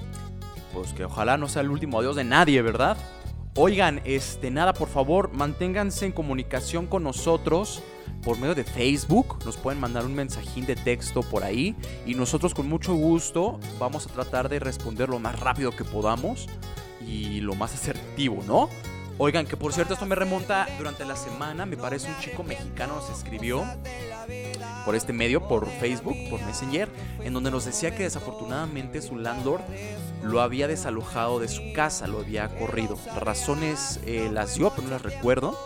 [0.73, 2.97] Pues que ojalá no sea el último adiós de nadie, ¿verdad?
[3.55, 7.83] Oigan, este, nada, por favor, manténganse en comunicación con nosotros
[8.23, 9.39] por medio de Facebook.
[9.45, 11.77] Nos pueden mandar un mensajín de texto por ahí.
[12.07, 16.47] Y nosotros con mucho gusto vamos a tratar de responder lo más rápido que podamos
[17.07, 18.71] y lo más asertivo, ¿no?
[19.19, 22.97] Oigan, que por cierto esto me remonta durante la semana, me parece un chico mexicano
[22.97, 23.65] nos escribió
[24.85, 26.89] por este medio, por Facebook, por Messenger,
[27.23, 29.63] en donde nos decía que desafortunadamente su landlord
[30.23, 32.99] lo había desalojado de su casa, lo había corrido.
[33.17, 35.59] Razones eh, las dio, pero no las recuerdo.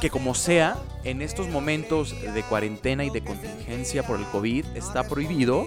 [0.00, 5.04] Que como sea, en estos momentos de cuarentena y de contingencia por el COVID está
[5.04, 5.66] prohibido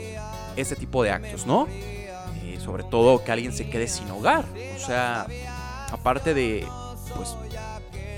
[0.55, 1.67] este tipo de actos, ¿no?
[1.69, 4.45] Eh, sobre todo que alguien se quede sin hogar.
[4.76, 5.28] O sea,
[5.91, 6.65] aparte de,
[7.15, 7.35] pues,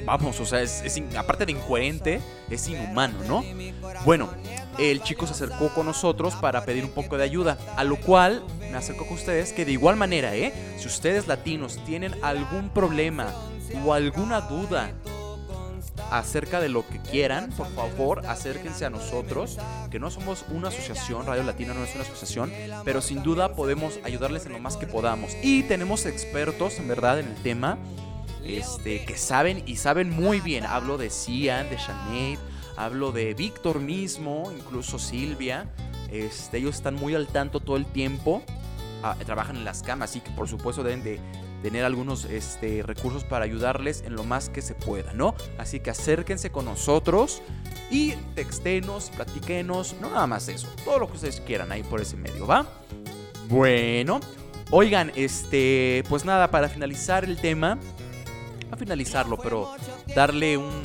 [0.05, 0.83] vamos, o sea, es,
[1.17, 3.43] aparte de incoherente, es inhumano, ¿no?
[4.05, 4.29] Bueno,
[4.77, 8.43] el chico se acercó con nosotros para pedir un poco de ayuda, a lo cual
[8.59, 10.53] me acerco con ustedes que de igual manera, ¿eh?
[10.77, 13.33] Si ustedes latinos tienen algún problema
[13.85, 14.91] o alguna duda
[16.11, 19.57] acerca de lo que quieran, por favor acérquense a nosotros,
[19.91, 22.51] que no somos una asociación, Radio Latina no es una asociación,
[22.83, 25.35] pero sin duda podemos ayudarles en lo más que podamos.
[25.41, 27.77] Y tenemos expertos, en verdad, en el tema,
[28.43, 30.65] este, que saben y saben muy bien.
[30.65, 32.39] Hablo de Cian, de Sinead,
[32.75, 35.69] hablo de Víctor mismo, incluso Silvia.
[36.11, 38.43] Este, ellos están muy al tanto todo el tiempo.
[39.01, 41.19] Ah, trabajan en las camas, así que por supuesto deben de
[41.63, 45.33] tener algunos este, recursos para ayudarles en lo más que se pueda, ¿no?
[45.57, 47.41] Así que acérquense con nosotros
[47.89, 52.17] y textenos, platiquenos, no nada más eso, todo lo que ustedes quieran ahí por ese
[52.17, 52.67] medio, ¿va?
[53.47, 54.19] Bueno,
[54.71, 57.79] oigan, este, pues nada, para finalizar el tema,
[58.69, 59.71] a finalizarlo, pero
[60.13, 60.81] darle un,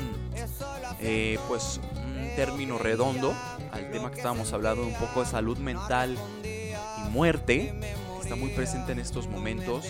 [1.01, 3.35] eh, pues, un término redondo
[3.73, 8.51] al tema que estábamos hablando, un poco de salud mental y muerte, que está muy
[8.51, 9.85] presente en estos momentos.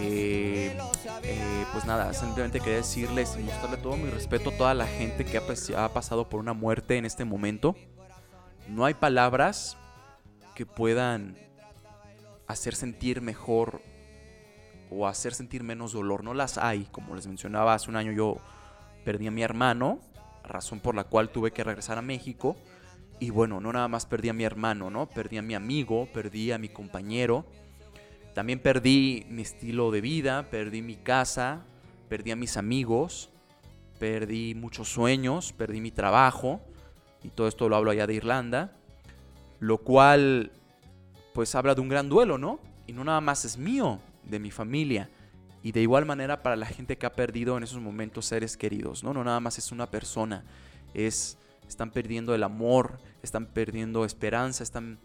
[0.00, 0.76] Eh,
[1.24, 5.24] eh, pues nada, simplemente quería decirles y mostrarle todo mi respeto a toda la gente
[5.24, 7.74] que ha, ha pasado por una muerte en este momento.
[8.68, 9.76] No hay palabras
[10.54, 11.36] que puedan
[12.46, 13.82] hacer sentir mejor
[14.90, 16.22] o hacer sentir menos dolor.
[16.22, 16.84] No las hay.
[16.92, 18.36] Como les mencionaba, hace un año yo
[19.04, 20.00] perdí a mi hermano,
[20.44, 22.56] razón por la cual tuve que regresar a México.
[23.18, 25.06] Y bueno, no nada más perdí a mi hermano, ¿no?
[25.06, 27.46] Perdí a mi amigo, perdí a mi compañero
[28.38, 31.64] también perdí mi estilo de vida, perdí mi casa,
[32.08, 33.30] perdí a mis amigos,
[33.98, 36.60] perdí muchos sueños, perdí mi trabajo,
[37.24, 38.76] y todo esto lo hablo allá de Irlanda,
[39.58, 40.52] lo cual
[41.34, 42.60] pues habla de un gran duelo, ¿no?
[42.86, 45.10] Y no nada más es mío, de mi familia,
[45.64, 49.02] y de igual manera para la gente que ha perdido en esos momentos seres queridos,
[49.02, 49.12] ¿no?
[49.12, 50.44] No nada más es una persona,
[50.94, 55.00] es están perdiendo el amor, están perdiendo esperanza, están,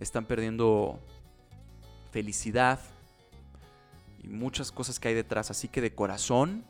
[0.00, 1.00] están perdiendo
[2.10, 2.80] felicidad
[4.22, 5.50] y muchas cosas que hay detrás.
[5.50, 6.64] Así que de corazón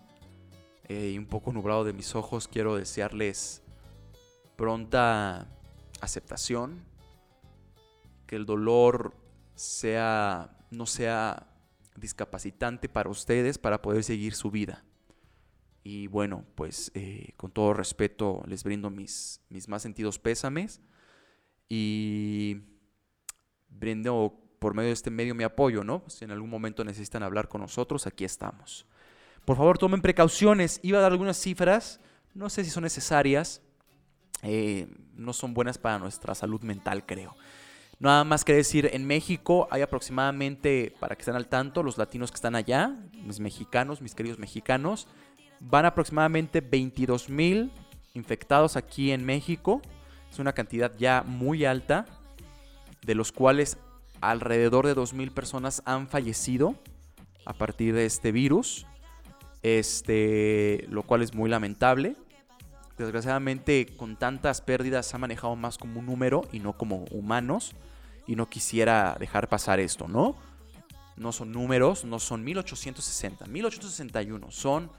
[0.88, 3.62] eh, y un poco nublado de mis ojos, quiero desearles
[4.56, 5.46] pronta
[6.00, 6.84] aceptación,
[8.26, 9.14] que el dolor
[9.54, 11.48] sea no sea
[11.96, 14.84] discapacitante para ustedes para poder seguir su vida.
[15.82, 20.80] Y bueno, pues eh, con todo respeto les brindo mis, mis más sentidos pésames
[21.68, 22.60] y
[23.68, 26.02] brindo por medio de este medio mi apoyo, ¿no?
[26.08, 28.86] Si en algún momento necesitan hablar con nosotros, aquí estamos.
[29.44, 30.80] Por favor, tomen precauciones.
[30.82, 32.00] Iba a dar algunas cifras,
[32.34, 33.62] no sé si son necesarias,
[34.42, 37.34] eh, no son buenas para nuestra salud mental, creo.
[38.00, 42.30] Nada más que decir, en México hay aproximadamente, para que estén al tanto, los latinos
[42.30, 42.94] que están allá,
[43.24, 45.08] mis mexicanos, mis queridos mexicanos,
[45.60, 47.72] van aproximadamente 22 mil
[48.14, 49.82] infectados aquí en México.
[50.30, 52.06] Es una cantidad ya muy alta,
[53.02, 53.78] de los cuales
[54.20, 56.74] alrededor de 2.000 personas han fallecido
[57.44, 58.86] a partir de este virus,
[59.62, 62.16] este, lo cual es muy lamentable.
[62.96, 67.74] Desgraciadamente con tantas pérdidas se ha manejado más como un número y no como humanos
[68.26, 70.36] y no quisiera dejar pasar esto, ¿no?
[71.16, 74.90] No son números, no son 1860, 1861, son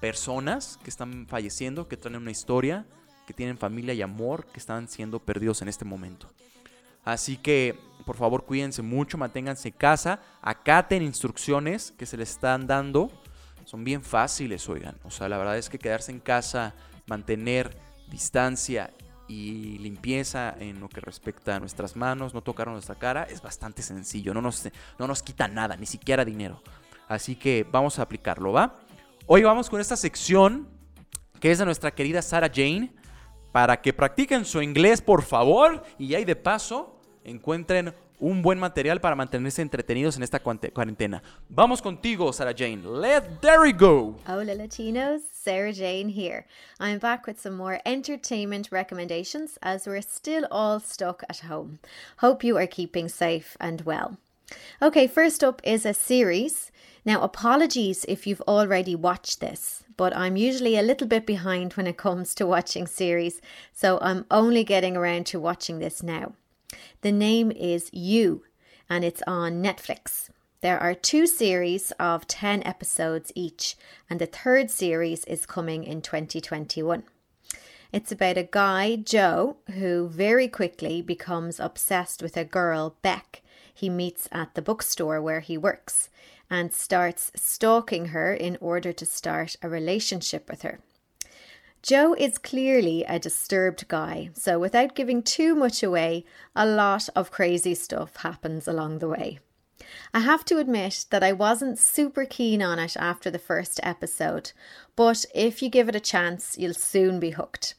[0.00, 2.84] personas que están falleciendo, que traen una historia,
[3.26, 6.28] que tienen familia y amor, que están siendo perdidos en este momento.
[7.06, 12.66] Así que, por favor, cuídense mucho, manténganse en casa, acaten instrucciones que se les están
[12.66, 13.10] dando.
[13.64, 14.98] Son bien fáciles, oigan.
[15.04, 16.74] O sea, la verdad es que quedarse en casa,
[17.06, 17.78] mantener
[18.08, 18.92] distancia
[19.28, 23.82] y limpieza en lo que respecta a nuestras manos, no tocar nuestra cara, es bastante
[23.82, 24.34] sencillo.
[24.34, 26.60] No nos, no nos quita nada, ni siquiera dinero.
[27.06, 28.80] Así que vamos a aplicarlo, ¿va?
[29.26, 30.68] Hoy vamos con esta sección
[31.38, 32.92] que es de nuestra querida Sarah Jane.
[33.52, 36.95] para que practiquen su inglés, por favor, y ahí de paso
[37.26, 41.22] encuentren un buen material para mantenerse entretenidos en esta cuarentena.
[41.48, 42.82] Vamos contigo, Sarah Jane.
[42.84, 44.16] Let there it go.
[44.26, 46.46] Hola Latinos, Sarah Jane here.
[46.80, 51.78] I'm back with some more entertainment recommendations as we're still all stuck at home.
[52.18, 54.16] Hope you are keeping safe and well.
[54.80, 56.70] Okay, first up is a series.
[57.04, 61.86] Now, apologies if you've already watched this, but I'm usually a little bit behind when
[61.86, 63.40] it comes to watching series,
[63.72, 66.32] so I'm only getting around to watching this now.
[67.00, 68.44] The name is You,
[68.88, 70.30] and it's on Netflix.
[70.60, 73.76] There are two series of 10 episodes each,
[74.08, 77.04] and the third series is coming in 2021.
[77.92, 83.42] It's about a guy, Joe, who very quickly becomes obsessed with a girl, Beck,
[83.76, 86.08] he meets at the bookstore where he works
[86.48, 90.80] and starts stalking her in order to start a relationship with her.
[91.86, 96.24] Joe is clearly a disturbed guy, so without giving too much away,
[96.56, 99.38] a lot of crazy stuff happens along the way.
[100.12, 104.50] I have to admit that I wasn't super keen on it after the first episode,
[104.96, 107.76] but if you give it a chance, you'll soon be hooked.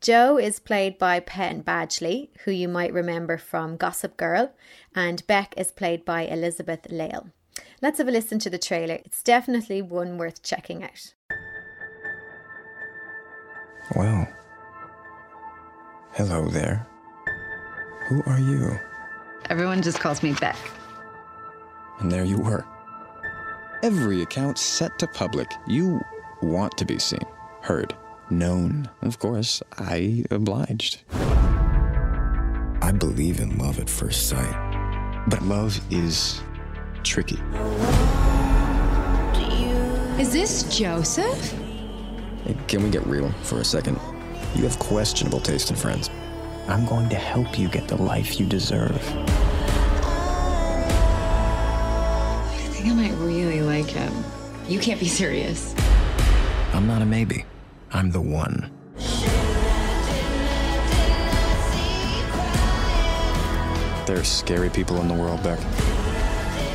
[0.00, 4.52] Joe is played by Penn Badgley, who you might remember from Gossip Girl,
[4.96, 7.28] and Beck is played by Elizabeth Lale.
[7.80, 8.98] Let's have a listen to the trailer.
[9.04, 11.14] It's definitely one worth checking out.
[13.96, 14.28] Well,
[16.12, 16.86] hello there.
[18.08, 18.78] Who are you?
[19.48, 20.58] Everyone just calls me Beck.
[21.98, 22.66] And there you were.
[23.82, 25.50] Every account set to public.
[25.66, 26.02] You
[26.42, 27.24] want to be seen,
[27.62, 27.94] heard,
[28.28, 28.90] known.
[29.00, 31.00] Of course, I obliged.
[32.82, 35.24] I believe in love at first sight.
[35.28, 36.42] But love is
[37.04, 37.38] tricky.
[40.20, 41.54] Is this Joseph?
[42.48, 43.98] Hey, Can we get real for a second?
[44.54, 46.08] You have questionable taste in friends.
[46.66, 48.96] I'm going to help you get the life you deserve.
[52.46, 54.24] I think I might really like him.
[54.66, 55.74] You can't be serious.
[56.72, 57.44] I'm not a maybe.
[57.92, 58.70] I'm the one.
[64.06, 65.60] There are scary people in the world, Beck.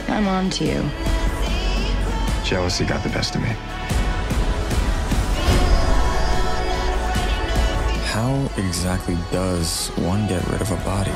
[0.08, 0.88] I'm on to you.
[2.44, 3.56] Jealousy got the best of me.
[8.14, 11.10] How exactly does one get rid of a body?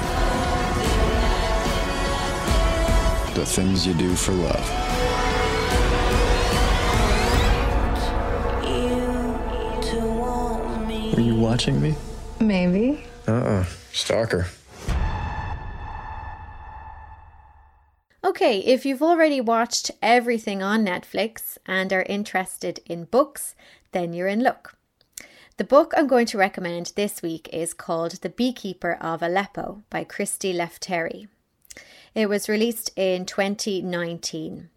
[3.35, 4.67] The things you do for love.
[11.13, 11.93] Are you watching me?
[12.39, 13.05] Maybe.
[13.27, 14.47] Uh uh Stalker.
[18.23, 23.53] Okay, if you've already watched everything on Netflix and are interested in books,
[23.91, 24.76] then you're in luck.
[25.57, 30.03] The book I'm going to recommend this week is called The Beekeeper of Aleppo by
[30.03, 31.29] Christy Lefteri.
[32.13, 34.69] It was released in 2019.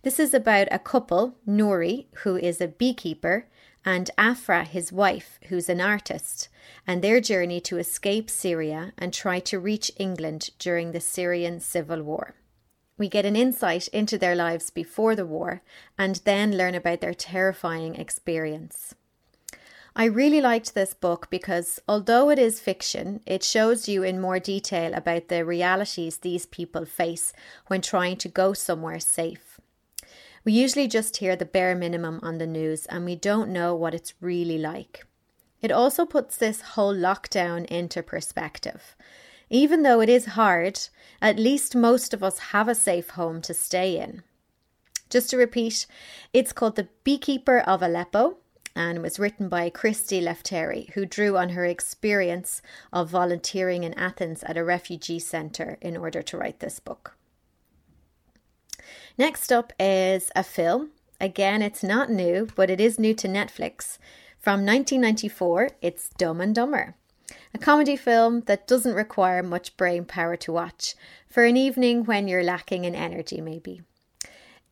[0.00, 3.48] This is about a couple, Nouri, who is a beekeeper,
[3.84, 6.48] and Afra, his wife, who's an artist,
[6.86, 12.02] and their journey to escape Syria and try to reach England during the Syrian civil
[12.02, 12.34] war.
[12.96, 15.60] We get an insight into their lives before the war
[15.98, 18.94] and then learn about their terrifying experience.
[19.96, 24.40] I really liked this book because although it is fiction, it shows you in more
[24.40, 27.32] detail about the realities these people face
[27.68, 29.60] when trying to go somewhere safe.
[30.44, 33.94] We usually just hear the bare minimum on the news and we don't know what
[33.94, 35.06] it's really like.
[35.62, 38.96] It also puts this whole lockdown into perspective.
[39.48, 40.80] Even though it is hard,
[41.22, 44.24] at least most of us have a safe home to stay in.
[45.08, 45.86] Just to repeat,
[46.32, 48.38] it's called The Beekeeper of Aleppo
[48.76, 52.60] and was written by Christy Lefteri, who drew on her experience
[52.92, 57.16] of volunteering in Athens at a refugee centre in order to write this book.
[59.16, 60.90] Next up is a film.
[61.20, 63.98] Again, it's not new, but it is new to Netflix.
[64.38, 66.96] From 1994, it's Dumb and Dumber.
[67.54, 70.94] A comedy film that doesn't require much brain power to watch,
[71.28, 73.82] for an evening when you're lacking in energy, maybe.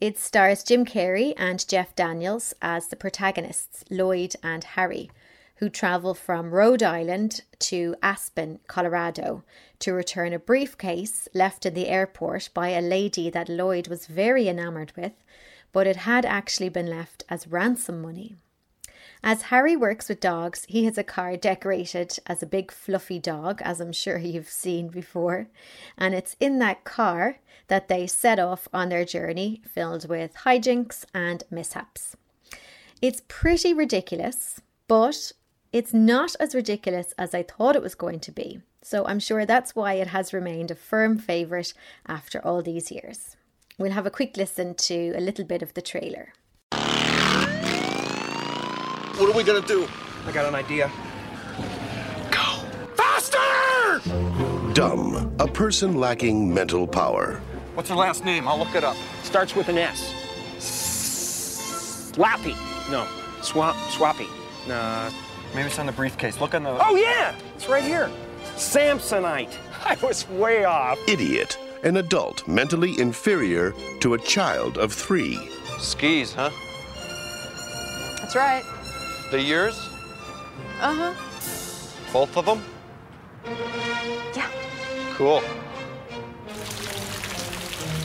[0.02, 5.12] It stars Jim Carrey and Jeff Daniels as the protagonists, Lloyd and Harry,
[5.58, 9.44] who travel from Rhode Island to Aspen, Colorado,
[9.78, 14.48] to return a briefcase left in the airport by a lady that Lloyd was very
[14.48, 15.12] enamoured with,
[15.70, 18.34] but it had actually been left as ransom money.
[19.22, 23.60] As Harry works with dogs, he has a car decorated as a big fluffy dog,
[23.62, 25.48] as I'm sure you've seen before.
[25.96, 27.38] And it's in that car
[27.68, 32.16] that they set off on their journey filled with hijinks and mishaps.
[33.00, 35.32] It's pretty ridiculous, but
[35.72, 39.46] It's not as ridiculous as I thought it was going to be, so I'm sure
[39.46, 41.72] that's why it has remained a firm favourite
[42.06, 43.36] after all these years.
[43.78, 46.34] We'll have a quick listen to a little bit of the trailer.
[49.16, 49.86] What are we gonna do?
[50.26, 50.90] I got an idea.
[52.30, 52.64] Go.
[52.96, 54.00] Faster!
[54.72, 57.40] Dumb, a person lacking mental power.
[57.74, 58.48] What's her last name?
[58.48, 58.96] I'll look it up.
[59.22, 60.14] Starts with an S.
[62.12, 62.56] Slappy.
[62.90, 63.06] No.
[63.42, 63.76] Swap.
[63.90, 64.28] Swappy.
[64.66, 65.10] Nah.
[65.54, 66.40] Maybe it's on the briefcase.
[66.40, 66.70] Look on the.
[66.70, 68.10] Oh yeah, it's right here.
[68.56, 69.54] Samsonite.
[69.84, 70.98] I was way off.
[71.06, 75.38] Idiot, an adult mentally inferior to a child of three.
[75.78, 76.50] Skis, huh?
[78.20, 78.64] That's right.
[79.32, 79.88] The years?
[80.78, 81.14] Uh huh.
[82.12, 82.62] Both of them?
[84.36, 84.50] Yeah.
[85.14, 85.42] Cool.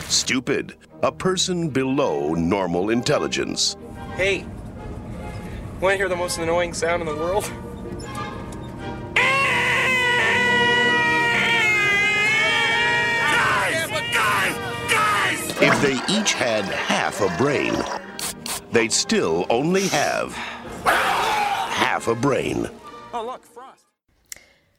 [0.08, 3.76] Stupid, a person below normal intelligence.
[4.16, 4.46] Hey,
[5.82, 7.44] want to hear the most annoying sound in the world?
[14.88, 17.74] Guys If they each had half a brain,
[18.72, 20.34] they'd still only have
[21.98, 22.70] half a brain.
[23.12, 23.86] Oh, look, Frost.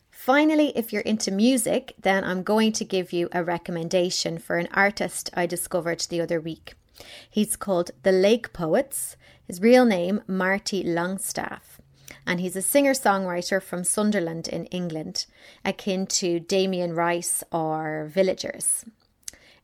[0.10, 4.70] Finally, if you're into music, then I'm going to give you a recommendation for an
[4.74, 6.76] artist I discovered the other week.
[7.30, 11.82] He's called The Lake Poets, his real name, Marty Longstaff,
[12.26, 15.26] and he's a singer songwriter from Sunderland in England,
[15.66, 18.86] akin to Damien Rice or Villagers.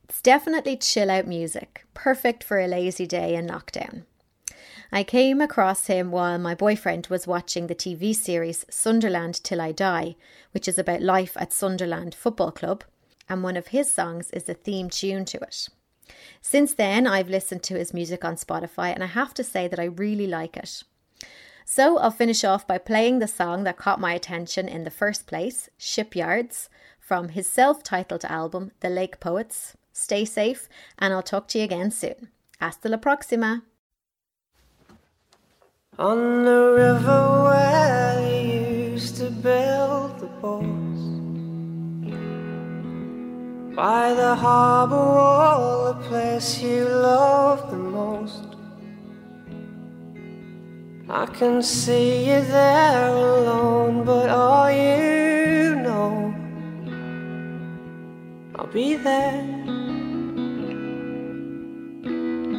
[0.04, 4.02] It's definitely chill out music, perfect for a lazy day in lockdown.
[4.92, 9.72] I came across him while my boyfriend was watching the TV series Sunderland Till I
[9.72, 10.16] Die,
[10.52, 12.84] which is about life at Sunderland Football Club,
[13.28, 15.68] and one of his songs is the theme tune to it.
[16.40, 19.80] Since then, I've listened to his music on Spotify, and I have to say that
[19.80, 20.84] I really like it.
[21.64, 25.26] So I'll finish off by playing the song that caught my attention in the first
[25.26, 26.68] place, Shipyards,
[27.00, 29.76] from his self titled album, The Lake Poets.
[29.92, 32.28] Stay safe, and I'll talk to you again soon.
[32.60, 33.62] Hasta la próxima!
[35.98, 41.00] On the river where they used to build the boats.
[43.74, 48.44] By the harbor wall, the place you love the most.
[51.08, 56.34] I can see you there alone, but all you know
[58.54, 59.40] I'll be there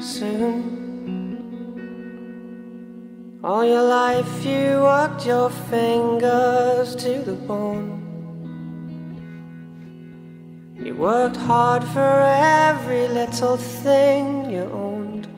[0.01, 0.76] soon
[3.47, 8.03] all your life you worked your fingers to the bone.
[10.75, 12.15] You worked hard for
[12.67, 15.29] every little thing you owned.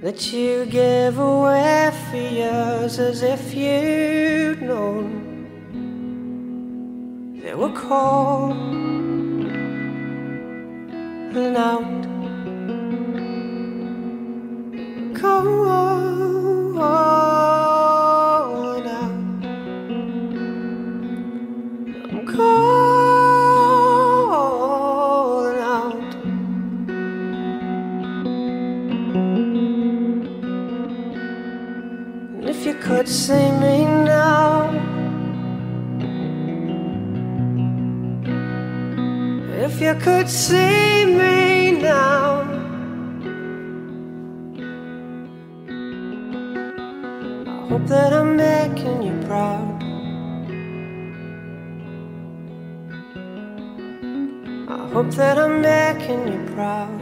[0.00, 5.10] That you gave away for years as if you'd known.
[7.42, 8.56] They were cold
[11.36, 12.05] and out
[15.18, 17.36] calling out.
[22.10, 23.16] I'm calling
[25.74, 26.10] out.
[32.48, 34.70] If you could see me now,
[39.64, 40.95] if you could see
[47.86, 49.82] that I'm making you proud.
[54.68, 57.00] I hope that I'm making you proud.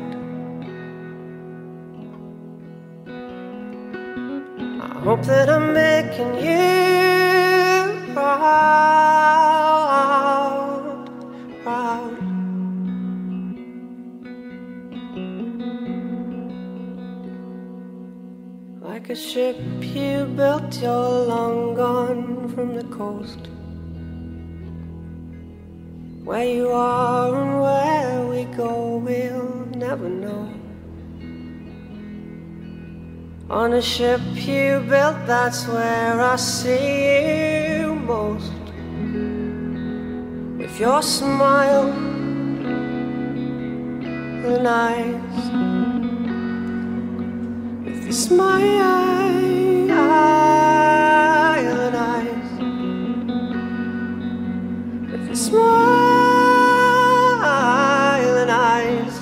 [4.81, 7.04] I hope that I'm making you
[19.15, 23.43] a ship you built, you're long gone from the coast.
[26.25, 30.49] Where you are and where we go, we'll never know.
[33.49, 38.65] On a ship you built, that's where I see you most.
[40.59, 41.91] With your smile
[44.51, 45.64] and eyes
[48.15, 48.61] smile
[51.67, 52.51] and eyes.
[55.11, 55.65] With your smile
[58.51, 59.17] eyes.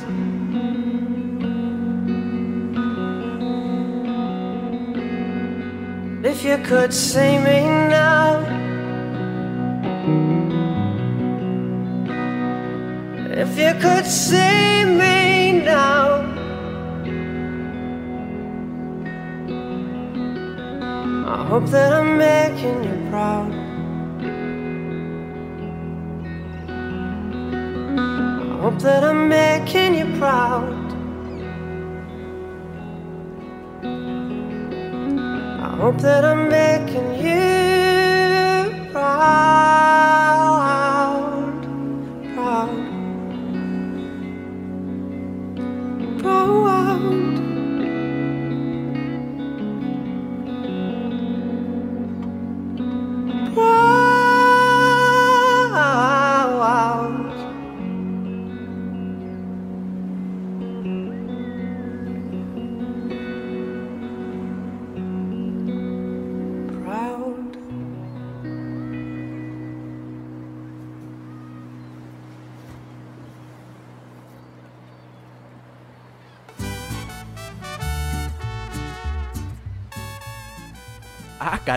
[6.25, 8.41] If you could see me now,
[13.41, 14.82] if you could see
[21.53, 23.53] hope that I'm making you proud.
[28.51, 30.87] I hope that I'm making you proud.
[35.67, 37.52] I hope that I'm making you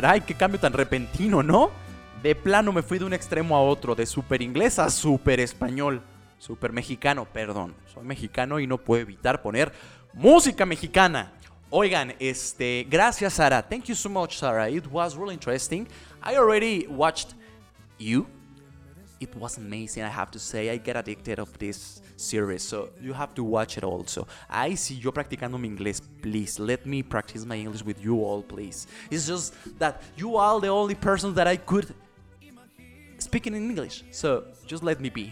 [0.01, 1.71] caray, qué cambio tan repentino, ¿no?
[2.21, 6.01] De plano me fui de un extremo a otro, de super inglés a super español.
[6.37, 7.73] Super mexicano, perdón.
[7.93, 9.71] Soy mexicano y no puedo evitar poner
[10.13, 11.31] música mexicana.
[11.69, 13.61] Oigan, este, gracias Sara.
[13.61, 14.69] Thank you so much, Sarah.
[14.69, 15.87] It was really interesting.
[16.21, 17.33] I already watched
[17.97, 18.27] you.
[19.19, 20.69] It was amazing, I have to say.
[20.69, 24.27] I get addicted of this series, so you have to watch it also.
[24.49, 26.01] I see yo practicando mi inglés.
[26.21, 28.87] Please let me practice my English with you all, please.
[29.09, 31.93] It's just that you are the only person that I could
[33.25, 34.03] speaking in English.
[34.11, 35.31] So just let me be.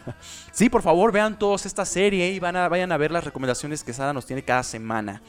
[0.52, 3.82] sí, por favor, vean todos esta serie y van a, vayan a ver las recomendaciones
[3.82, 5.22] que Sara nos tiene cada semana.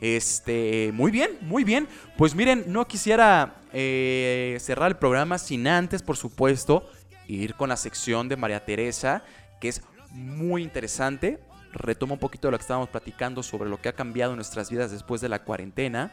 [0.00, 1.88] Este, muy bien, muy bien.
[2.16, 6.88] Pues miren, no quisiera eh, cerrar el programa sin antes, por supuesto,
[7.28, 9.22] ir con la sección de María Teresa,
[9.60, 11.38] que es muy interesante.
[11.72, 14.70] Retoma un poquito de lo que estábamos platicando sobre lo que ha cambiado en nuestras
[14.70, 16.12] vidas después de la cuarentena.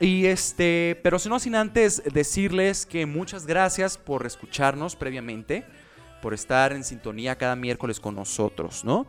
[0.00, 5.66] Y este, pero si no sin antes decirles que muchas gracias por escucharnos previamente,
[6.22, 9.06] por estar en sintonía cada miércoles con nosotros, ¿no?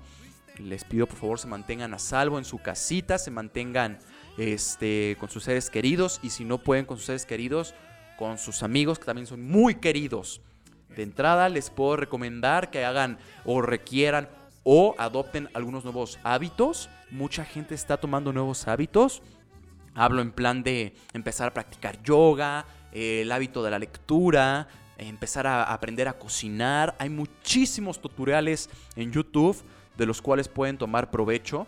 [0.57, 3.99] Les pido por favor se mantengan a salvo en su casita, se mantengan
[4.38, 7.73] este, con sus seres queridos y si no pueden con sus seres queridos,
[8.17, 10.41] con sus amigos que también son muy queridos.
[10.96, 14.30] De entrada les puedo recomendar que hagan o requieran
[14.64, 16.89] o adopten algunos nuevos hábitos.
[17.10, 19.22] Mucha gente está tomando nuevos hábitos.
[19.96, 24.68] Hablo en plan de empezar a practicar yoga, eh, el hábito de la lectura,
[24.98, 26.96] empezar a aprender a cocinar.
[27.00, 29.62] Hay muchísimos tutoriales en YouTube
[29.98, 31.68] de los cuales pueden tomar provecho.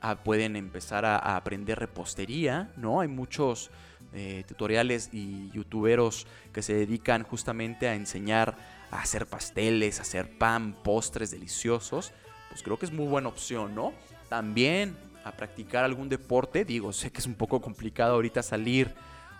[0.00, 3.00] Ah, pueden empezar a aprender repostería, ¿no?
[3.00, 3.70] Hay muchos
[4.14, 8.56] eh, tutoriales y youtuberos que se dedican justamente a enseñar
[8.90, 12.12] a hacer pasteles, a hacer pan, postres deliciosos.
[12.48, 13.92] Pues creo que es muy buena opción, ¿no?
[14.28, 16.64] También a practicar algún deporte.
[16.64, 18.94] Digo, sé que es un poco complicado ahorita salir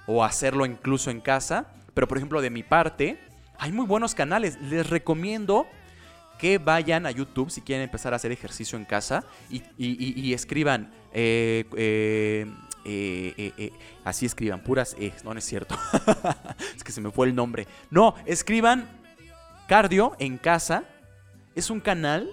[0.07, 1.67] o hacerlo incluso en casa.
[1.95, 3.19] Pero por ejemplo, de mi parte,
[3.59, 4.61] hay muy buenos canales.
[4.63, 5.67] Les recomiendo
[6.39, 10.93] que vayan a YouTube si quieren empezar a hacer ejercicio en casa y, y- escriban.
[11.13, 12.47] eh, eh,
[12.85, 13.73] eh, eh, eh,
[14.05, 15.13] así escriban, puras E.
[15.25, 15.77] No, no es cierto.
[16.77, 17.67] es que se me fue el nombre.
[17.91, 18.89] No, escriban
[19.69, 20.85] cardio en casa.
[21.55, 22.31] Es un canal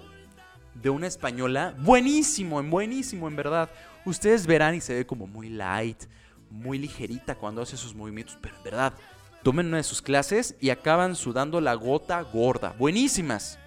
[0.74, 3.70] de una española buenísimo, en buenísimo, en verdad.
[4.04, 6.04] Ustedes verán y se ve como muy light,
[6.50, 8.92] muy ligerita cuando hace sus movimientos, pero en verdad,
[9.42, 12.74] tomen una de sus clases y acaban sudando la gota gorda.
[12.78, 13.58] Buenísimas.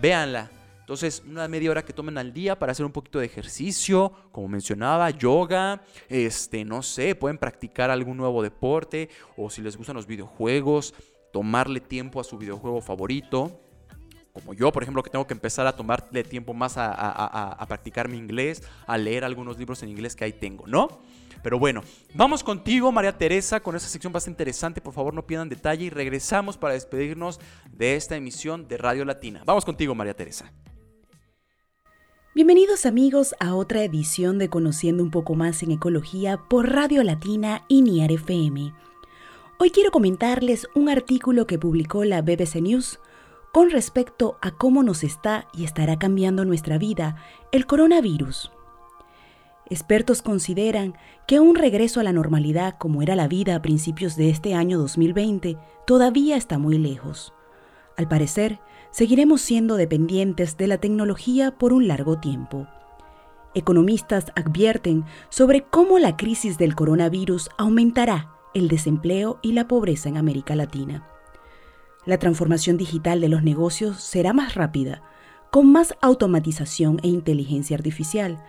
[0.00, 0.50] Véanla.
[0.90, 4.48] Entonces, una media hora que tomen al día para hacer un poquito de ejercicio, como
[4.48, 10.08] mencionaba, yoga, este, no sé, pueden practicar algún nuevo deporte o si les gustan los
[10.08, 10.92] videojuegos,
[11.32, 13.60] tomarle tiempo a su videojuego favorito
[14.32, 18.08] como yo, por ejemplo, que tengo que empezar a tomarle tiempo más a, a- practicar
[18.08, 20.88] mi inglés, a leer algunos libros en inglés que ahí tengo, ¿no?
[21.42, 21.82] Pero bueno,
[22.14, 24.80] vamos contigo, María Teresa, con esta sección bastante interesante.
[24.80, 27.38] Por favor, no pierdan detalle y regresamos para despedirnos
[27.70, 29.42] de esta emisión de Radio Latina.
[29.44, 30.52] Vamos contigo, María Teresa.
[32.32, 37.64] Bienvenidos amigos a otra edición de Conociendo un poco más en ecología por Radio Latina
[37.66, 38.72] y Niar FM.
[39.58, 43.00] Hoy quiero comentarles un artículo que publicó la BBC News
[43.52, 47.16] con respecto a cómo nos está y estará cambiando nuestra vida
[47.50, 48.52] el coronavirus.
[49.68, 50.94] Expertos consideran
[51.26, 54.78] que un regreso a la normalidad como era la vida a principios de este año
[54.78, 57.34] 2020 todavía está muy lejos.
[57.96, 58.60] Al parecer,
[58.90, 62.66] seguiremos siendo dependientes de la tecnología por un largo tiempo.
[63.54, 70.16] Economistas advierten sobre cómo la crisis del coronavirus aumentará el desempleo y la pobreza en
[70.16, 71.06] América Latina.
[72.06, 75.02] La transformación digital de los negocios será más rápida,
[75.50, 78.42] con más automatización e inteligencia artificial,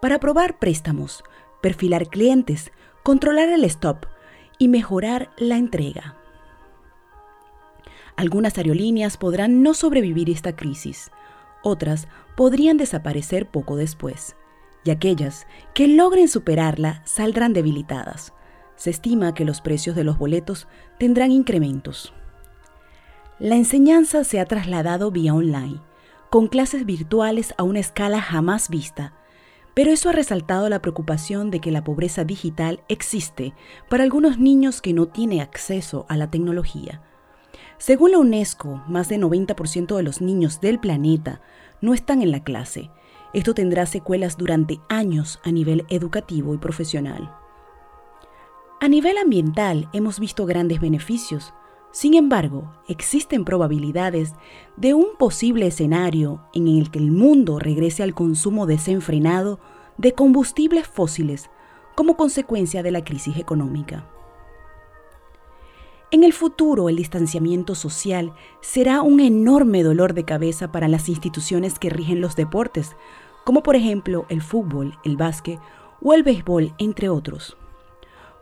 [0.00, 1.24] para aprobar préstamos,
[1.62, 2.72] perfilar clientes,
[3.02, 4.06] controlar el stop
[4.58, 6.17] y mejorar la entrega.
[8.18, 11.12] Algunas aerolíneas podrán no sobrevivir esta crisis,
[11.62, 14.34] otras podrían desaparecer poco después,
[14.82, 18.32] y aquellas que logren superarla saldrán debilitadas.
[18.74, 20.66] Se estima que los precios de los boletos
[20.98, 22.12] tendrán incrementos.
[23.38, 25.80] La enseñanza se ha trasladado vía online,
[26.28, 29.12] con clases virtuales a una escala jamás vista,
[29.74, 33.54] pero eso ha resaltado la preocupación de que la pobreza digital existe
[33.88, 37.00] para algunos niños que no tienen acceso a la tecnología.
[37.78, 41.40] Según la UNESCO, más del 90% de los niños del planeta
[41.80, 42.90] no están en la clase.
[43.32, 47.32] Esto tendrá secuelas durante años a nivel educativo y profesional.
[48.80, 51.54] A nivel ambiental hemos visto grandes beneficios,
[51.92, 54.34] sin embargo, existen probabilidades
[54.76, 59.58] de un posible escenario en el que el mundo regrese al consumo desenfrenado
[59.96, 61.48] de combustibles fósiles
[61.94, 64.06] como consecuencia de la crisis económica.
[66.10, 68.32] En el futuro, el distanciamiento social
[68.62, 72.96] será un enorme dolor de cabeza para las instituciones que rigen los deportes,
[73.44, 75.60] como por ejemplo el fútbol, el básquet
[76.00, 77.58] o el béisbol, entre otros.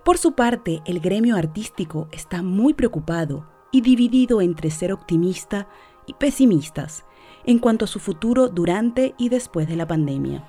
[0.04, 5.66] Por su parte, el gremio artístico está muy preocupado y dividido entre ser optimista
[6.06, 7.04] y pesimistas
[7.46, 10.44] en cuanto a su futuro durante y después de la pandemia.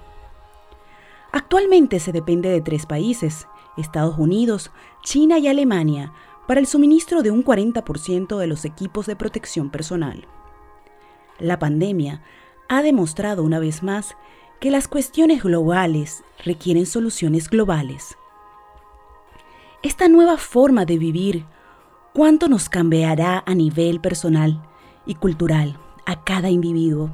[1.32, 4.72] Actualmente se depende de tres países, Estados Unidos,
[5.04, 6.14] China y Alemania,
[6.48, 10.26] para el suministro de un 40% de los equipos de protección personal.
[11.40, 12.22] La pandemia
[12.70, 14.16] ha demostrado una vez más
[14.60, 18.18] que las cuestiones globales requieren soluciones globales.
[19.84, 21.46] Esta nueva forma de vivir,
[22.14, 24.64] ¿cuánto nos cambiará a nivel personal
[25.06, 27.12] y cultural a cada individuo?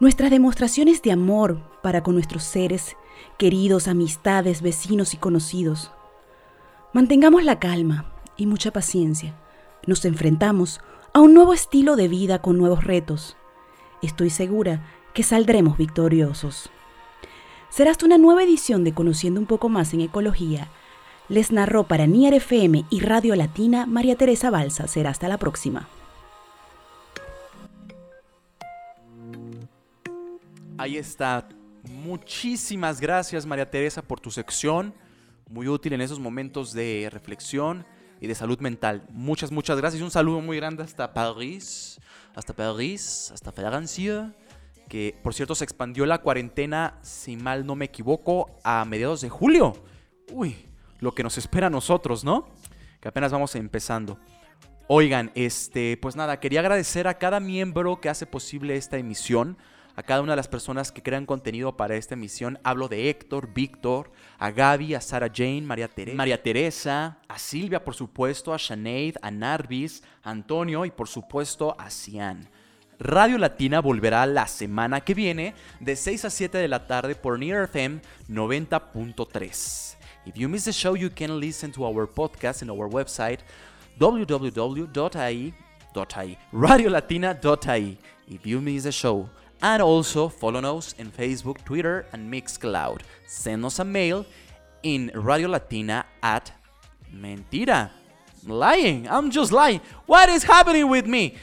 [0.00, 2.96] Nuestras demostraciones de amor para con nuestros seres,
[3.36, 5.90] queridos, amistades, vecinos y conocidos.
[6.94, 9.34] Mantengamos la calma y mucha paciencia.
[9.86, 10.80] Nos enfrentamos
[11.12, 13.36] a un nuevo estilo de vida con nuevos retos.
[14.00, 16.70] Estoy segura que saldremos victoriosos.
[17.68, 20.68] Será hasta una nueva edición de Conociendo un poco más en Ecología
[21.28, 24.86] les narró para Nier FM y Radio Latina María Teresa Balsa.
[24.88, 25.88] Será hasta la próxima.
[30.78, 31.48] Ahí está.
[31.82, 34.94] Muchísimas gracias María Teresa por tu sección.
[35.50, 37.84] Muy útil en esos momentos de reflexión
[38.20, 39.04] y de salud mental.
[39.10, 40.02] Muchas, muchas gracias.
[40.02, 42.00] Un saludo muy grande hasta París,
[42.34, 44.34] hasta París, hasta Francia.
[44.88, 49.28] Que por cierto se expandió la cuarentena, si mal no me equivoco, a mediados de
[49.28, 49.74] julio.
[50.32, 50.56] Uy,
[51.00, 52.48] lo que nos espera a nosotros, ¿no?
[53.00, 54.18] Que apenas vamos empezando.
[54.86, 59.58] Oigan, este, pues nada, quería agradecer a cada miembro que hace posible esta emisión,
[59.98, 62.60] a cada una de las personas que crean contenido para esta emisión.
[62.62, 67.96] Hablo de Héctor, Víctor, a Gaby, a Sarah Jane, María, María Teresa, a Silvia, por
[67.96, 72.48] supuesto, a Sinead, a Narvis, a Antonio y por supuesto a Cian.
[73.00, 77.36] Radio Latina volverá la semana que viene de 6 a 7 de la tarde por
[77.36, 79.96] Near FM 90.3.
[80.26, 83.40] If you miss the show, you can listen to our podcast in our website
[83.98, 85.52] www.ai.ai,
[86.52, 87.98] radiolatina.ai.
[88.28, 89.28] If you miss the show,
[89.62, 93.00] and also follow us in Facebook, Twitter, and Mixcloud.
[93.26, 94.24] Send us a mail
[94.82, 96.52] in radiolatina at
[97.14, 97.90] mentira.
[98.46, 99.80] Lying, I'm just lying.
[100.06, 101.36] What is happening with me?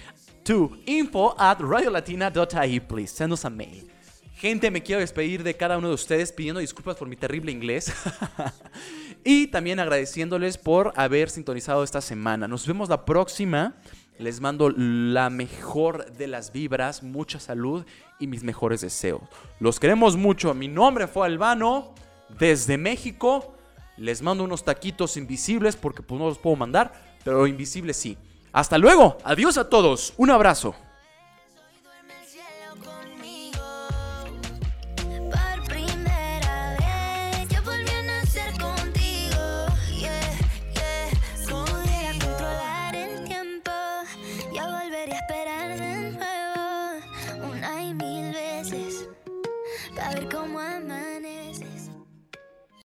[0.45, 3.11] To info at radiolatina.ai, please.
[3.11, 3.84] Send us a mail.
[4.39, 7.91] Gente, me quiero despedir de cada uno de ustedes pidiendo disculpas por mi terrible inglés
[9.24, 12.47] y también agradeciéndoles por haber sintonizado esta semana.
[12.47, 13.76] Nos vemos la próxima.
[14.18, 17.86] Les mando la mejor de las vibras, mucha salud
[18.20, 19.22] y mis mejores deseos.
[19.59, 20.53] Los queremos mucho.
[20.53, 21.93] Mi nombre fue Albano
[22.39, 23.55] desde México.
[23.97, 26.93] Les mando unos taquitos invisibles porque pues no los puedo mandar,
[27.24, 28.18] pero invisibles sí.
[28.53, 29.18] Hasta luego.
[29.26, 30.13] Adiós a todos.
[30.18, 30.76] Un abrazo.